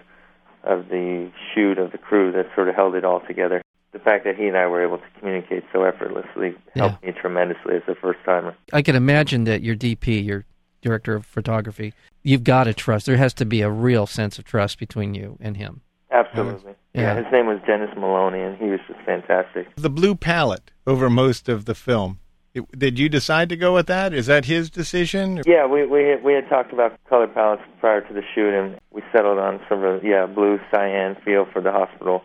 of 0.63 0.88
the 0.89 1.32
shoot 1.53 1.77
of 1.77 1.91
the 1.91 1.98
crew 1.98 2.32
that 2.32 2.48
sort 2.55 2.70
of 2.70 2.75
held 2.75 2.96
it 2.96 3.03
all 3.03 3.20
together 3.27 3.62
the 3.91 4.00
fact 4.00 4.24
that 4.24 4.36
he 4.36 4.48
and 4.48 4.58
I 4.58 4.65
were 4.65 4.84
able 4.84 4.98
to 4.98 5.20
communicate 5.20 5.63
so 5.72 5.84
effortlessly 5.84 6.55
helped 6.74 7.03
me 7.03 7.12
tremendously 7.12 7.75
as 7.75 7.84
a 7.88 7.93
first 7.93 8.20
timer. 8.25 8.55
I 8.72 8.82
can 8.82 8.96
imagine 8.96 9.43
that 9.43 9.62
your 9.62 9.75
DP 9.75 10.24
your 10.25 10.46
director 10.82 11.15
of 11.15 11.25
photography 11.25 11.93
you've 12.24 12.43
got 12.43 12.65
to 12.65 12.74
trust 12.74 13.05
there 13.05 13.17
has 13.17 13.34
to 13.36 13.46
be 13.46 13.62
a 13.62 13.70
real 13.70 14.05
sense 14.05 14.38
of 14.39 14.46
trust 14.46 14.79
between 14.79 15.13
you 15.13 15.38
and 15.39 15.55
him 15.58 15.82
Absolutely. 16.13 16.75
Yeah. 16.93 17.01
Yeah. 17.01 17.24
his 17.24 17.32
name 17.32 17.48
was 17.48 17.60
Dennis 17.65 17.89
Maloney, 17.98 18.41
and 18.41 18.55
he 18.58 18.65
was 18.65 18.79
just 18.88 19.00
fantastic. 19.01 19.75
The 19.75 19.89
blue 19.89 20.15
palette 20.15 20.72
over 20.86 21.10
most 21.10 21.50
of 21.50 21.65
the 21.65 21.74
film. 21.74 22.20
It, 22.53 22.77
did 22.77 23.00
you 23.00 23.10
decide 23.10 23.50
to 23.50 23.55
go 23.55 23.74
with 23.74 23.88
that? 23.88 24.13
Is 24.13 24.27
that 24.27 24.45
his 24.45 24.69
decision? 24.69 25.41
Yeah, 25.45 25.65
we 25.65 25.88
we 25.88 26.03
had, 26.03 26.24
we 26.24 26.33
had 26.33 26.48
talked 26.50 26.72
about 26.72 27.00
color 27.10 27.27
palettes 27.27 27.63
prior 27.79 28.01
to 28.01 28.13
the 28.13 28.22
shoot, 28.36 28.53
and 28.53 28.79
we 28.91 29.01
settled 29.12 29.39
on 29.39 29.60
sort 29.67 29.83
of 29.83 30.03
a 30.03 30.07
yeah 30.07 30.27
blue 30.27 30.60
cyan 30.72 31.17
feel 31.25 31.48
for 31.51 31.62
the 31.62 31.72
hospital 31.72 32.22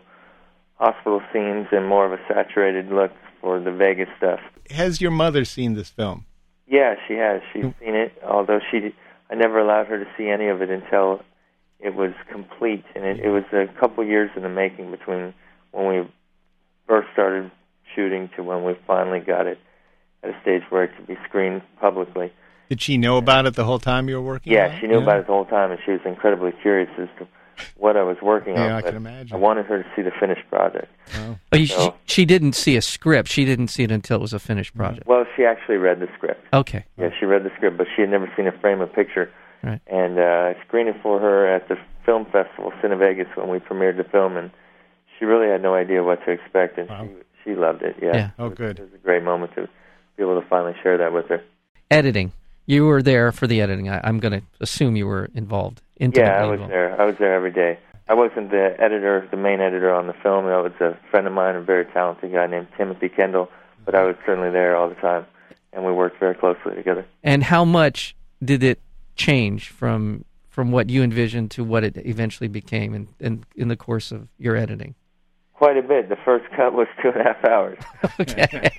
hospital 0.75 1.21
scenes, 1.33 1.67
and 1.71 1.87
more 1.87 2.05
of 2.05 2.13
a 2.13 2.21
saturated 2.27 2.89
look 2.89 3.11
for 3.41 3.59
the 3.59 3.71
Vegas 3.71 4.07
stuff. 4.17 4.39
Has 4.69 5.01
your 5.01 5.11
mother 5.11 5.45
seen 5.45 5.73
this 5.73 5.89
film? 5.89 6.25
Yeah, 6.67 6.93
she 7.07 7.15
has. 7.15 7.41
She's 7.51 7.65
mm. 7.65 7.73
seen 7.79 7.95
it, 7.95 8.13
although 8.23 8.59
she 8.69 8.93
I 9.31 9.35
never 9.35 9.59
allowed 9.59 9.87
her 9.87 9.97
to 9.97 10.09
see 10.15 10.29
any 10.29 10.47
of 10.49 10.61
it 10.61 10.69
until 10.69 11.21
it 11.79 11.95
was 11.95 12.11
complete, 12.31 12.85
and 12.93 13.03
it, 13.03 13.19
it 13.19 13.29
was 13.29 13.45
a 13.51 13.65
couple 13.79 14.05
years 14.05 14.29
in 14.35 14.43
the 14.43 14.49
making 14.49 14.91
between 14.91 15.33
when 15.71 15.87
we 15.87 16.07
first 16.87 17.07
started 17.13 17.49
shooting 17.95 18.29
to 18.35 18.43
when 18.43 18.63
we 18.63 18.75
finally 18.85 19.19
got 19.19 19.47
it 19.47 19.57
at 20.23 20.29
a 20.31 20.41
stage 20.41 20.63
where 20.69 20.83
it 20.83 20.91
could 20.95 21.07
be 21.07 21.17
screened 21.27 21.61
publicly. 21.79 22.31
Did 22.69 22.81
she 22.81 22.97
know 22.97 23.17
about 23.17 23.45
it 23.45 23.55
the 23.55 23.63
whole 23.65 23.79
time 23.79 24.09
you 24.09 24.15
were 24.15 24.21
working? 24.21 24.53
Yeah, 24.53 24.67
it? 24.67 24.79
she 24.79 24.87
knew 24.87 24.99
about 25.01 25.19
it 25.19 25.27
the 25.27 25.33
whole 25.33 25.45
time, 25.45 25.71
and 25.71 25.79
she 25.85 25.91
was 25.91 26.01
incredibly 26.05 26.51
curious 26.61 26.89
as 26.99 27.07
to 27.17 27.27
what 27.77 27.97
I 27.97 28.03
was 28.03 28.17
working 28.21 28.53
on. 28.53 28.59
Yeah, 28.59 28.77
I 28.77 28.81
can 28.81 28.95
imagine. 28.95 29.35
I 29.35 29.39
wanted 29.39 29.65
her 29.65 29.81
to 29.83 29.89
see 29.95 30.01
the 30.01 30.11
finished 30.19 30.47
project. 30.49 30.87
oh, 31.17 31.37
you, 31.57 31.65
she, 31.65 31.89
she 32.05 32.25
didn't 32.25 32.53
see 32.53 32.77
a 32.77 32.81
script 32.81 33.27
she 33.29 33.43
didn't 33.43 33.67
see 33.69 33.83
it 33.83 33.91
until 33.91 34.17
it 34.17 34.21
was 34.21 34.31
a 34.33 34.39
finished 34.39 34.75
project 34.77 35.07
Well, 35.07 35.25
she 35.35 35.43
actually 35.45 35.75
read 35.77 35.99
the 35.99 36.07
script. 36.15 36.45
okay 36.53 36.85
Yeah, 36.97 37.09
she 37.19 37.25
read 37.25 37.43
the 37.43 37.51
script, 37.57 37.77
but 37.77 37.87
she 37.95 38.01
had 38.03 38.11
never 38.11 38.31
seen 38.37 38.47
a 38.47 38.51
frame 38.59 38.81
of 38.81 38.93
picture. 38.93 39.29
Right. 39.63 39.81
And 39.87 40.19
uh, 40.19 40.53
I 40.53 40.55
screened 40.67 40.87
it 40.89 40.95
for 41.03 41.19
her 41.19 41.53
at 41.53 41.67
the 41.67 41.75
film 42.05 42.25
festival, 42.31 42.71
Cine 42.81 42.97
Vegas, 42.97 43.27
when 43.35 43.49
we 43.49 43.59
premiered 43.59 43.97
the 43.97 44.05
film, 44.05 44.37
and 44.37 44.51
she 45.17 45.25
really 45.25 45.49
had 45.51 45.61
no 45.61 45.73
idea 45.75 46.01
what 46.01 46.23
to 46.25 46.31
expect, 46.31 46.77
and 46.77 46.87
Wow. 46.87 47.09
she 47.43 47.51
she 47.51 47.55
loved 47.55 47.81
it. 47.81 47.95
Yeah. 48.01 48.15
Yeah. 48.15 48.29
Oh, 48.39 48.45
It 48.45 48.49
was- 48.49 48.57
good. 48.57 48.79
It 48.79 48.83
was 48.83 48.93
a 48.93 49.03
great 49.03 49.23
moment 49.23 49.53
to 49.55 49.67
be 50.19 50.29
able 50.29 50.39
to 50.41 50.47
finally 50.47 50.75
share 50.83 50.97
that 50.97 51.13
with 51.13 51.27
her. 51.29 51.41
editing. 51.89 52.31
You 52.65 52.85
were 52.85 53.01
there 53.01 53.31
for 53.31 53.47
the 53.47 53.61
editing. 53.61 53.89
I, 53.89 53.99
I'm 54.03 54.19
going 54.19 54.39
to 54.39 54.45
assume 54.59 54.95
you 54.95 55.07
were 55.07 55.27
involved. 55.33 55.81
Intimately 55.97 56.29
Yeah, 56.31 56.43
I 56.43 56.45
was 56.45 56.53
involved. 56.53 56.71
there. 56.73 57.01
I 57.01 57.05
was 57.05 57.15
there 57.17 57.33
every 57.33 57.51
day. 57.51 57.79
I 58.07 58.13
wasn't 58.13 58.51
the 58.51 58.75
editor, 58.79 59.27
the 59.31 59.37
main 59.37 59.59
editor 59.59 59.91
on 59.93 60.05
the 60.07 60.13
film. 60.13 60.45
That 60.45 60.63
was 60.63 60.73
a 60.79 60.97
friend 61.09 61.25
of 61.25 61.33
mine, 61.33 61.55
a 61.55 61.61
very 61.61 61.85
talented 61.85 62.31
guy 62.31 62.45
named 62.47 62.67
Timothy 62.77 63.09
Kendall. 63.09 63.49
But 63.85 63.95
I 63.95 64.03
was 64.03 64.15
certainly 64.25 64.51
there 64.51 64.75
all 64.75 64.89
the 64.89 64.95
time, 64.95 65.25
and 65.73 65.83
we 65.85 65.91
worked 65.91 66.19
very 66.19 66.35
closely 66.35 66.75
together. 66.75 67.05
And 67.23 67.43
how 67.43 67.65
much 67.65 68.15
did 68.43 68.61
it 68.63 68.79
change 69.15 69.69
from 69.69 70.25
from 70.49 70.71
what 70.71 70.89
you 70.89 71.01
envisioned 71.01 71.49
to 71.51 71.63
what 71.63 71.83
it 71.83 71.95
eventually 71.97 72.47
became 72.49 72.93
in, 72.93 73.07
in, 73.19 73.43
in 73.55 73.67
the 73.69 73.75
course 73.77 74.11
of 74.11 74.27
your 74.37 74.55
editing? 74.55 74.93
Quite 75.59 75.75
a 75.75 75.81
bit. 75.83 76.07
The 76.07 76.15
first 76.23 76.45
cut 76.55 76.71
was 76.73 76.87
two 77.01 77.09
and 77.09 77.19
a 77.19 77.23
half 77.25 77.43
hours. 77.43 77.77
Okay. 78.21 78.69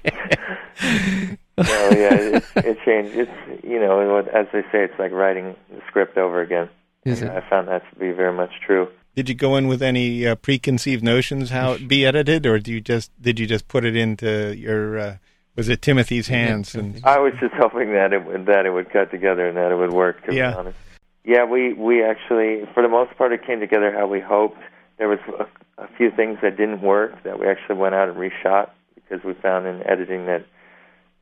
so 1.62 1.90
yeah, 1.90 2.14
it, 2.14 2.44
it 2.56 2.78
changed. 2.86 3.14
It's 3.16 3.64
you 3.64 3.78
know, 3.78 4.16
as 4.16 4.46
they 4.50 4.62
say, 4.72 4.84
it's 4.84 4.98
like 4.98 5.12
writing 5.12 5.54
the 5.70 5.82
script 5.88 6.16
over 6.16 6.40
again. 6.40 6.70
Is 7.04 7.20
And 7.20 7.30
it? 7.30 7.36
I 7.36 7.48
found 7.50 7.68
that 7.68 7.82
to 7.92 7.98
be 7.98 8.12
very 8.12 8.32
much 8.32 8.50
true. 8.66 8.88
Did 9.14 9.28
you 9.28 9.34
go 9.34 9.56
in 9.56 9.68
with 9.68 9.82
any 9.82 10.26
uh, 10.26 10.36
preconceived 10.36 11.02
notions 11.04 11.50
how 11.50 11.72
it 11.72 11.86
be 11.86 12.06
edited, 12.06 12.46
or 12.46 12.58
do 12.58 12.72
you 12.72 12.80
just 12.80 13.10
did 13.20 13.38
you 13.38 13.46
just 13.46 13.68
put 13.68 13.84
it 13.84 13.94
into 13.94 14.56
your 14.56 14.98
uh, 14.98 15.16
was 15.56 15.68
it 15.68 15.82
Timothy's 15.82 16.28
hands 16.28 16.74
and 16.74 16.98
I 17.04 17.18
was 17.18 17.34
just 17.40 17.52
hoping 17.58 17.92
that 17.92 18.14
it 18.14 18.24
would 18.24 18.46
that 18.46 18.64
it 18.64 18.70
would 18.70 18.90
cut 18.90 19.10
together 19.10 19.46
and 19.46 19.56
that 19.58 19.70
it 19.70 19.76
would 19.76 19.92
work. 19.92 20.24
To 20.24 20.34
Yeah. 20.34 20.52
be 20.52 20.56
honest, 20.56 20.78
yeah, 21.24 21.44
we 21.44 21.74
we 21.74 22.02
actually, 22.02 22.64
for 22.72 22.82
the 22.82 22.88
most 22.88 23.14
part, 23.18 23.32
it 23.32 23.44
came 23.46 23.60
together 23.60 23.92
how 23.92 24.06
we 24.06 24.20
hoped. 24.20 24.56
There 24.96 25.08
was 25.08 25.18
a, 25.38 25.44
a 25.80 25.88
few 25.96 26.10
things 26.10 26.38
that 26.42 26.56
didn't 26.56 26.82
work 26.82 27.22
that 27.24 27.38
we 27.40 27.46
actually 27.48 27.76
went 27.76 27.94
out 27.94 28.08
and 28.08 28.16
reshot 28.18 28.70
because 28.94 29.24
we 29.24 29.32
found 29.34 29.66
in 29.66 29.82
editing 29.88 30.26
that 30.26 30.44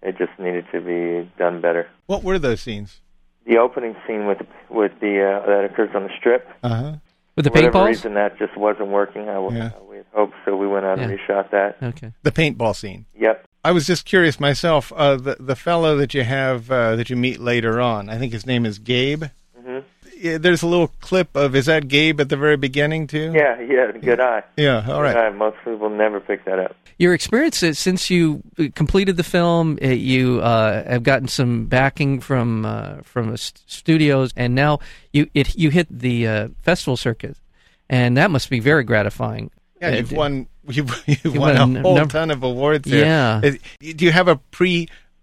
it 0.03 0.17
just 0.19 0.33
needed 0.39 0.65
to 0.73 0.81
be 0.81 1.31
done 1.39 1.61
better. 1.61 1.89
what 2.07 2.23
were 2.23 2.39
those 2.39 2.61
scenes? 2.61 3.01
The 3.47 3.57
opening 3.59 3.97
scene 4.07 4.27
with 4.27 4.39
with 4.69 4.93
the 5.01 5.23
uh, 5.23 5.47
that 5.47 5.65
occurs 5.65 5.91
on 5.95 6.03
the 6.05 6.11
strip. 6.19 6.47
Uh 6.63 6.69
huh. 6.69 6.93
With 7.35 7.45
the 7.45 7.51
for 7.51 7.59
whatever 7.63 7.85
reason, 7.87 8.15
that 8.15 8.37
just 8.39 8.57
wasn't 8.57 8.89
working. 8.89 9.27
How, 9.27 9.49
Yeah. 9.51 9.71
how 9.71 9.83
we 9.89 9.97
had 9.99 10.07
hoped, 10.13 10.35
so 10.45 10.57
we 10.57 10.67
went 10.67 10.85
out 10.85 10.99
and 10.99 11.11
reshot 11.19 11.51
that. 11.53 11.77
Okay. 11.83 12.13
The 12.25 12.33
paintball 12.33 12.75
scene. 12.77 13.07
Yep. 13.19 13.45
I 13.65 13.73
was 13.73 13.87
just 13.87 14.05
curious 14.05 14.39
myself. 14.39 14.93
Uh, 14.95 15.17
the 15.17 15.37
the 15.41 15.57
fellow 15.57 15.97
that 15.97 16.13
you 16.15 16.25
have 16.25 16.71
uh, 16.71 16.97
that 16.97 17.09
you 17.11 17.17
meet 17.17 17.41
later 17.41 17.81
on, 17.81 18.11
I 18.11 18.19
think 18.19 18.33
his 18.35 18.45
name 18.45 18.67
is 18.67 18.79
Gabe. 18.79 19.25
hmm 19.59 19.69
Yeah, 19.69 19.81
there's 20.23 20.63
a 20.63 20.67
little 20.67 20.89
clip 21.01 21.35
of 21.37 21.55
is 21.55 21.67
that 21.67 21.89
Gabe 21.89 22.21
at 22.21 22.29
the 22.29 22.37
very 22.37 22.57
beginning 22.57 23.07
too? 23.07 23.33
Yeah, 23.35 23.61
yeah, 23.61 23.93
good 23.93 24.21
eye. 24.21 24.43
Yeah. 24.57 24.85
all 24.89 25.03
right. 25.03 25.15
Good 25.15 25.25
eye. 25.25 25.31
Most 25.31 25.57
people 25.65 25.91
never 25.91 26.21
pick 26.21 26.45
that 26.45 26.59
up. 26.59 26.77
Your 26.99 27.15
experience 27.15 27.63
uh, 27.63 27.73
since 27.75 28.11
you 28.11 28.43
uh, 28.59 28.65
completed 28.75 29.17
the 29.17 29.23
film, 29.25 29.79
uh, 29.83 29.87
you 29.89 30.41
uh, 30.41 30.83
have 30.89 31.03
gotten 31.05 31.29
some 31.29 31.67
backing 31.67 32.21
from 32.21 32.67
uh, 32.67 32.97
from 33.03 33.37
studios, 33.37 34.33
and 34.37 34.55
now 34.55 34.81
you 35.13 35.29
it 35.35 35.57
you 35.57 35.71
hit 35.71 35.87
the 35.91 36.27
uh, 36.27 36.49
festival 36.63 36.97
circuit, 36.97 37.37
and 37.89 38.17
that 38.17 38.31
must 38.31 38.51
be 38.51 38.61
very 38.61 38.85
gratifying. 38.85 39.51
Yeah, 39.81 39.95
you've 39.97 40.13
won. 40.13 40.47
You've, 40.71 41.03
you've 41.07 41.25
You 41.35 41.41
won 41.41 41.57
won 41.57 41.77
a 41.77 41.79
a 41.79 41.83
whole 41.83 41.97
number- 41.97 42.13
ton 42.13 42.31
of 42.31 42.43
awards. 42.43 42.91
There. 42.91 43.03
Yeah. 43.03 43.41
Do 43.81 44.05
you 44.05 44.13
have 44.13 44.29
a 44.29 44.37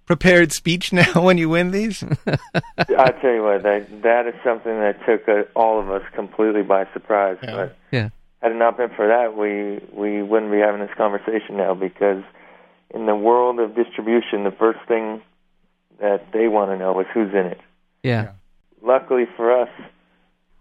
pre-prepared 0.05 0.51
speech 0.51 0.93
now 0.93 1.11
when 1.21 1.37
you 1.37 1.49
win 1.49 1.71
these? 1.71 2.03
I 2.27 3.11
tell 3.21 3.33
you 3.33 3.43
what, 3.43 3.63
that 3.63 3.87
that 4.03 4.27
is 4.27 4.35
something 4.43 4.71
that 4.79 4.97
took 5.05 5.27
uh, 5.27 5.43
all 5.55 5.79
of 5.79 5.89
us 5.89 6.03
completely 6.13 6.61
by 6.61 6.85
surprise. 6.93 7.37
Yeah. 7.41 7.55
But 7.55 7.77
Yeah. 7.91 8.09
had 8.41 8.51
it 8.51 8.55
not 8.55 8.77
been 8.77 8.89
for 8.95 9.07
that, 9.07 9.35
we 9.35 9.79
we 9.93 10.21
wouldn't 10.21 10.51
be 10.51 10.59
having 10.59 10.81
this 10.81 10.95
conversation 10.95 11.57
now 11.57 11.73
because 11.73 12.23
in 12.93 13.05
the 13.05 13.15
world 13.15 13.59
of 13.59 13.75
distribution, 13.75 14.43
the 14.43 14.51
first 14.57 14.79
thing 14.87 15.21
that 15.99 16.31
they 16.33 16.47
want 16.47 16.71
to 16.71 16.77
know 16.77 16.99
is 16.99 17.07
who's 17.13 17.31
in 17.33 17.47
it. 17.47 17.59
Yeah. 18.03 18.23
yeah. 18.23 18.31
Luckily 18.81 19.25
for 19.35 19.51
us, 19.61 19.69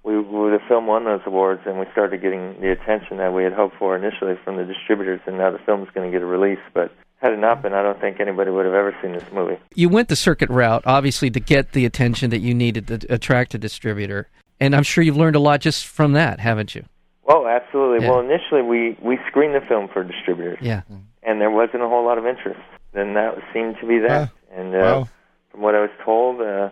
we, 0.03 0.17
we 0.19 0.51
the 0.51 0.61
film 0.69 0.87
won 0.87 1.05
those 1.05 1.21
awards, 1.27 1.63
and 1.67 1.79
we 1.79 1.87
started 1.93 2.23
getting 2.23 2.61
the 2.61 2.71
attention 2.71 3.19
that 3.19 3.33
we 3.35 3.45
had 3.45 3.53
hoped 3.53 3.77
for 3.79 3.97
initially 3.97 4.35
from 4.45 4.57
the 4.57 4.65
distributors, 4.65 5.21
and 5.27 5.37
now 5.39 5.51
the 5.51 5.59
film's 5.59 5.89
going 5.95 6.11
to 6.11 6.13
get 6.17 6.23
a 6.23 6.27
release. 6.27 6.61
But 6.73 6.93
had 7.25 7.33
it 7.33 7.39
not 7.39 7.63
been, 7.63 7.73
I 7.73 7.83
don't 7.83 7.99
think 7.99 8.21
anybody 8.21 8.51
would 8.51 8.67
have 8.67 8.75
ever 8.75 8.95
seen 9.01 9.13
this 9.13 9.25
movie. 9.33 9.57
You 9.75 9.89
went 9.89 10.09
the 10.09 10.17
circuit 10.17 10.51
route, 10.51 10.83
obviously, 10.85 11.31
to 11.31 11.41
get 11.41 11.73
the 11.73 11.87
attention 11.87 12.29
that 12.31 12.41
you 12.41 12.53
needed 12.53 12.87
to 12.89 13.07
attract 13.09 13.55
a 13.55 13.59
distributor, 13.59 14.29
and 14.61 14.77
I'm 14.77 14.83
sure 14.83 15.03
you've 15.03 15.17
learned 15.17 15.35
a 15.35 15.41
lot 15.41 15.63
just 15.63 15.87
from 15.87 16.13
that, 16.13 16.39
haven't 16.39 16.75
you? 16.75 16.85
Oh, 17.27 17.47
absolutely. 17.47 18.05
Yeah. 18.05 18.11
Well, 18.11 18.21
initially 18.21 18.61
we 18.61 18.99
we 19.03 19.19
screened 19.27 19.55
the 19.55 19.67
film 19.67 19.89
for 19.91 20.05
distributors. 20.05 20.59
Yeah. 20.61 20.83
And 21.23 21.41
there 21.41 21.51
wasn't 21.51 21.83
a 21.83 21.89
whole 21.89 22.05
lot 22.05 22.19
of 22.19 22.27
interest. 22.27 22.61
Then 22.93 23.15
that 23.15 23.37
seemed 23.55 23.77
to 23.81 23.87
be 23.87 23.99
that. 24.01 24.29
Uh, 24.29 24.61
and 24.61 24.75
uh, 24.75 24.79
wow. 24.79 25.09
from 25.51 25.63
what 25.63 25.75
I 25.75 25.81
was 25.81 25.91
told, 26.05 26.43
uh, 26.43 26.69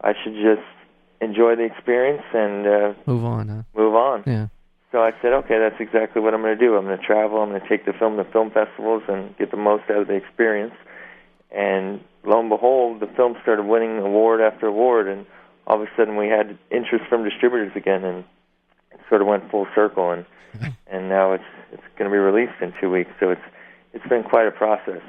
I 0.00 0.12
should 0.22 0.34
just 0.34 0.62
enjoy 1.20 1.56
the 1.56 1.64
experience 1.64 2.22
and 2.32 2.66
uh, 2.68 2.94
move 3.06 3.24
on. 3.24 3.48
Huh? 3.48 3.62
Move 3.74 3.94
on. 3.96 4.22
Yeah. 4.26 4.46
So 4.92 4.98
I 4.98 5.12
said, 5.22 5.32
okay, 5.32 5.58
that's 5.58 5.80
exactly 5.80 6.20
what 6.20 6.34
I'm 6.34 6.42
going 6.42 6.56
to 6.56 6.64
do. 6.64 6.76
I'm 6.76 6.84
going 6.84 6.98
to 6.98 7.04
travel. 7.04 7.40
I'm 7.40 7.48
going 7.48 7.62
to 7.62 7.68
take 7.68 7.86
the 7.86 7.94
film 7.94 8.18
to 8.18 8.24
film 8.24 8.50
festivals 8.50 9.02
and 9.08 9.34
get 9.38 9.50
the 9.50 9.56
most 9.56 9.84
out 9.90 10.02
of 10.02 10.06
the 10.06 10.14
experience. 10.14 10.74
And 11.50 12.00
lo 12.24 12.38
and 12.38 12.50
behold, 12.50 13.00
the 13.00 13.06
film 13.16 13.36
started 13.42 13.64
winning 13.64 13.98
award 13.98 14.42
after 14.42 14.66
award, 14.66 15.08
and 15.08 15.26
all 15.66 15.80
of 15.80 15.82
a 15.82 15.90
sudden 15.96 16.16
we 16.16 16.28
had 16.28 16.58
interest 16.70 17.06
from 17.08 17.24
distributors 17.24 17.72
again, 17.74 18.04
and 18.04 18.24
it 18.92 19.00
sort 19.08 19.22
of 19.22 19.26
went 19.26 19.50
full 19.50 19.66
circle. 19.74 20.10
And 20.12 20.26
and 20.86 21.08
now 21.08 21.32
it's 21.32 21.50
it's 21.72 21.82
going 21.96 22.10
to 22.10 22.14
be 22.14 22.20
released 22.20 22.60
in 22.60 22.74
two 22.78 22.90
weeks. 22.90 23.10
So 23.18 23.30
it's 23.30 23.44
it's 23.94 24.06
been 24.08 24.24
quite 24.24 24.46
a 24.46 24.52
process 24.52 25.00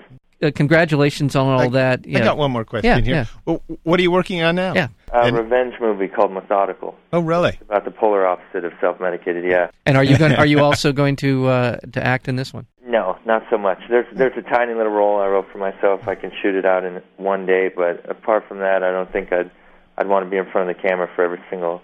uh, 0.44 0.52
congratulations 0.54 1.36
on 1.36 1.48
all 1.48 1.60
I, 1.62 1.70
that. 1.70 2.06
Yeah. 2.06 2.20
I 2.20 2.24
got 2.24 2.38
one 2.38 2.52
more 2.52 2.66
question 2.66 2.90
yeah, 2.90 3.02
here. 3.02 3.16
Yeah. 3.16 3.25
Well, 3.46 3.63
what 3.84 4.00
are 4.00 4.04
you 4.04 4.12
working 4.12 4.42
on 4.42 4.56
now? 4.56 4.74
Yeah. 4.74 4.90
A 5.13 5.25
and, 5.25 5.38
revenge 5.38 5.75
movie 5.79 6.08
called 6.08 6.32
Methodical. 6.32 6.96
Oh, 7.12 7.20
really? 7.20 7.50
It's 7.50 7.62
about 7.62 7.86
the 7.86 7.91
polar 7.91 8.25
opposite 8.25 8.65
of 8.65 8.74
self-medicated. 8.82 9.46
Yeah. 9.46 9.70
And 9.86 9.96
are 9.96 10.03
you 10.03 10.17
going? 10.17 10.34
are 10.34 10.46
you 10.46 10.60
also 10.63 10.91
going 10.91 11.15
to 11.17 11.48
uh, 11.48 11.75
to 11.91 12.03
act 12.03 12.27
in 12.27 12.36
this 12.36 12.51
one? 12.51 12.65
No, 12.84 13.17
not 13.24 13.43
so 13.51 13.58
much. 13.60 13.77
There's 13.89 14.08
there's 14.15 14.36
a 14.38 14.41
tiny 14.41 14.74
little 14.74 14.91
role 14.91 15.20
I 15.20 15.27
wrote 15.27 15.46
for 15.51 15.60
myself. 15.60 16.08
I 16.08 16.15
can 16.15 16.32
shoot 16.41 16.55
it 16.55 16.65
out 16.65 16.84
in 16.84 17.01
one 17.17 17.46
day, 17.46 17.70
but 17.70 18.10
apart 18.10 18.48
from 18.48 18.58
that, 18.60 18.84
I 18.84 18.91
don't 18.91 19.12
think 19.12 19.32
I'd 19.32 19.51
I'd 19.98 20.08
want 20.08 20.25
to 20.25 20.29
be 20.32 20.38
in 20.38 20.50
front 20.51 20.70
of 20.70 20.75
the 20.75 20.82
camera 20.82 21.08
for 21.15 21.24
every 21.24 21.41
single, 21.50 21.82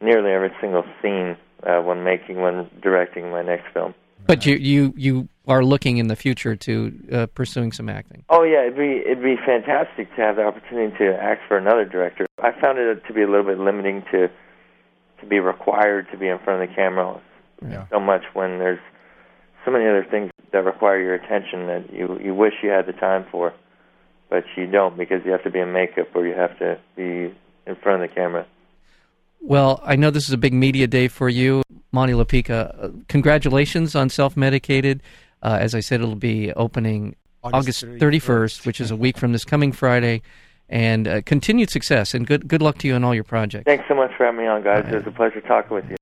nearly 0.00 0.30
every 0.30 0.52
single 0.60 0.84
scene 1.02 1.36
uh, 1.64 1.80
when 1.80 2.04
making 2.04 2.40
when 2.40 2.70
directing 2.80 3.30
my 3.30 3.42
next 3.42 3.72
film. 3.74 3.94
But 4.26 4.46
you 4.46 4.56
you 4.56 4.94
you 4.96 5.28
are 5.48 5.64
looking 5.64 5.98
in 5.98 6.08
the 6.08 6.16
future 6.16 6.54
to 6.56 6.92
uh, 7.12 7.26
pursuing 7.26 7.72
some 7.72 7.88
acting. 7.88 8.24
Oh 8.28 8.42
yeah, 8.42 8.62
it'd 8.62 8.76
be 8.76 9.02
it'd 9.04 9.22
be 9.22 9.36
fantastic 9.44 10.14
to 10.16 10.22
have 10.22 10.36
the 10.36 10.44
opportunity 10.44 10.96
to 10.98 11.16
act 11.20 11.42
for 11.48 11.56
another 11.56 11.84
director. 11.84 12.26
I 12.40 12.52
found 12.60 12.78
it 12.78 13.02
to 13.06 13.12
be 13.12 13.22
a 13.22 13.26
little 13.26 13.44
bit 13.44 13.58
limiting 13.58 14.02
to 14.12 14.28
to 15.20 15.26
be 15.26 15.38
required 15.38 16.06
to 16.12 16.18
be 16.18 16.28
in 16.28 16.38
front 16.40 16.62
of 16.62 16.68
the 16.68 16.74
camera 16.74 17.20
yeah. 17.68 17.86
so 17.90 18.00
much 18.00 18.22
when 18.34 18.58
there's 18.58 18.80
so 19.64 19.70
many 19.70 19.84
other 19.84 20.06
things 20.10 20.30
that 20.52 20.64
require 20.64 21.00
your 21.00 21.14
attention 21.14 21.66
that 21.66 21.92
you 21.92 22.18
you 22.22 22.34
wish 22.34 22.52
you 22.62 22.70
had 22.70 22.86
the 22.86 22.92
time 22.92 23.24
for, 23.30 23.54
but 24.28 24.44
you 24.56 24.66
don't 24.66 24.96
because 24.96 25.20
you 25.24 25.32
have 25.32 25.42
to 25.44 25.50
be 25.50 25.60
in 25.60 25.72
makeup 25.72 26.08
or 26.14 26.26
you 26.26 26.34
have 26.34 26.58
to 26.58 26.78
be 26.96 27.34
in 27.66 27.76
front 27.82 28.02
of 28.02 28.10
the 28.10 28.14
camera. 28.14 28.46
Well, 29.40 29.80
I 29.84 29.96
know 29.96 30.10
this 30.10 30.28
is 30.28 30.34
a 30.34 30.38
big 30.38 30.52
media 30.52 30.86
day 30.86 31.08
for 31.08 31.28
you. 31.28 31.62
Monty 31.92 32.14
LaPica, 32.14 32.84
uh, 32.84 32.88
congratulations 33.08 33.94
on 33.94 34.08
Self 34.08 34.36
Medicated. 34.36 35.02
Uh, 35.42 35.58
as 35.60 35.74
I 35.74 35.80
said, 35.80 36.00
it'll 36.00 36.14
be 36.14 36.52
opening 36.54 37.16
August, 37.42 37.84
August 37.84 38.02
31st, 38.02 38.66
which 38.66 38.80
is 38.80 38.90
a 38.90 38.96
week 38.96 39.18
from 39.18 39.32
this 39.32 39.44
coming 39.44 39.72
Friday. 39.72 40.22
And 40.68 41.06
uh, 41.06 41.20
continued 41.22 41.68
success 41.68 42.14
and 42.14 42.26
good 42.26 42.48
good 42.48 42.62
luck 42.62 42.78
to 42.78 42.88
you 42.88 42.94
on 42.94 43.04
all 43.04 43.14
your 43.14 43.24
projects. 43.24 43.64
Thanks 43.66 43.84
so 43.88 43.94
much 43.94 44.10
for 44.16 44.24
having 44.24 44.40
me 44.40 44.46
on, 44.46 44.62
guys. 44.62 44.86
It 44.88 44.94
was 44.94 45.06
a 45.06 45.10
pleasure 45.10 45.42
talking 45.42 45.74
with 45.74 45.84
you. 45.90 45.96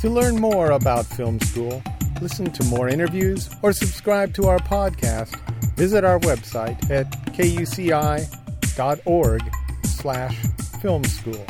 To 0.00 0.10
learn 0.10 0.38
more 0.38 0.72
about 0.72 1.06
film 1.06 1.40
school, 1.40 1.82
listen 2.20 2.50
to 2.50 2.64
more 2.64 2.90
interviews, 2.90 3.48
or 3.62 3.72
subscribe 3.72 4.34
to 4.34 4.48
our 4.48 4.58
podcast, 4.58 5.40
visit 5.76 6.04
our 6.04 6.18
website 6.20 6.90
at 6.90 7.10
kuci.org 7.34 8.30
slash 9.84 10.36
film 10.80 11.04
school. 11.04 11.46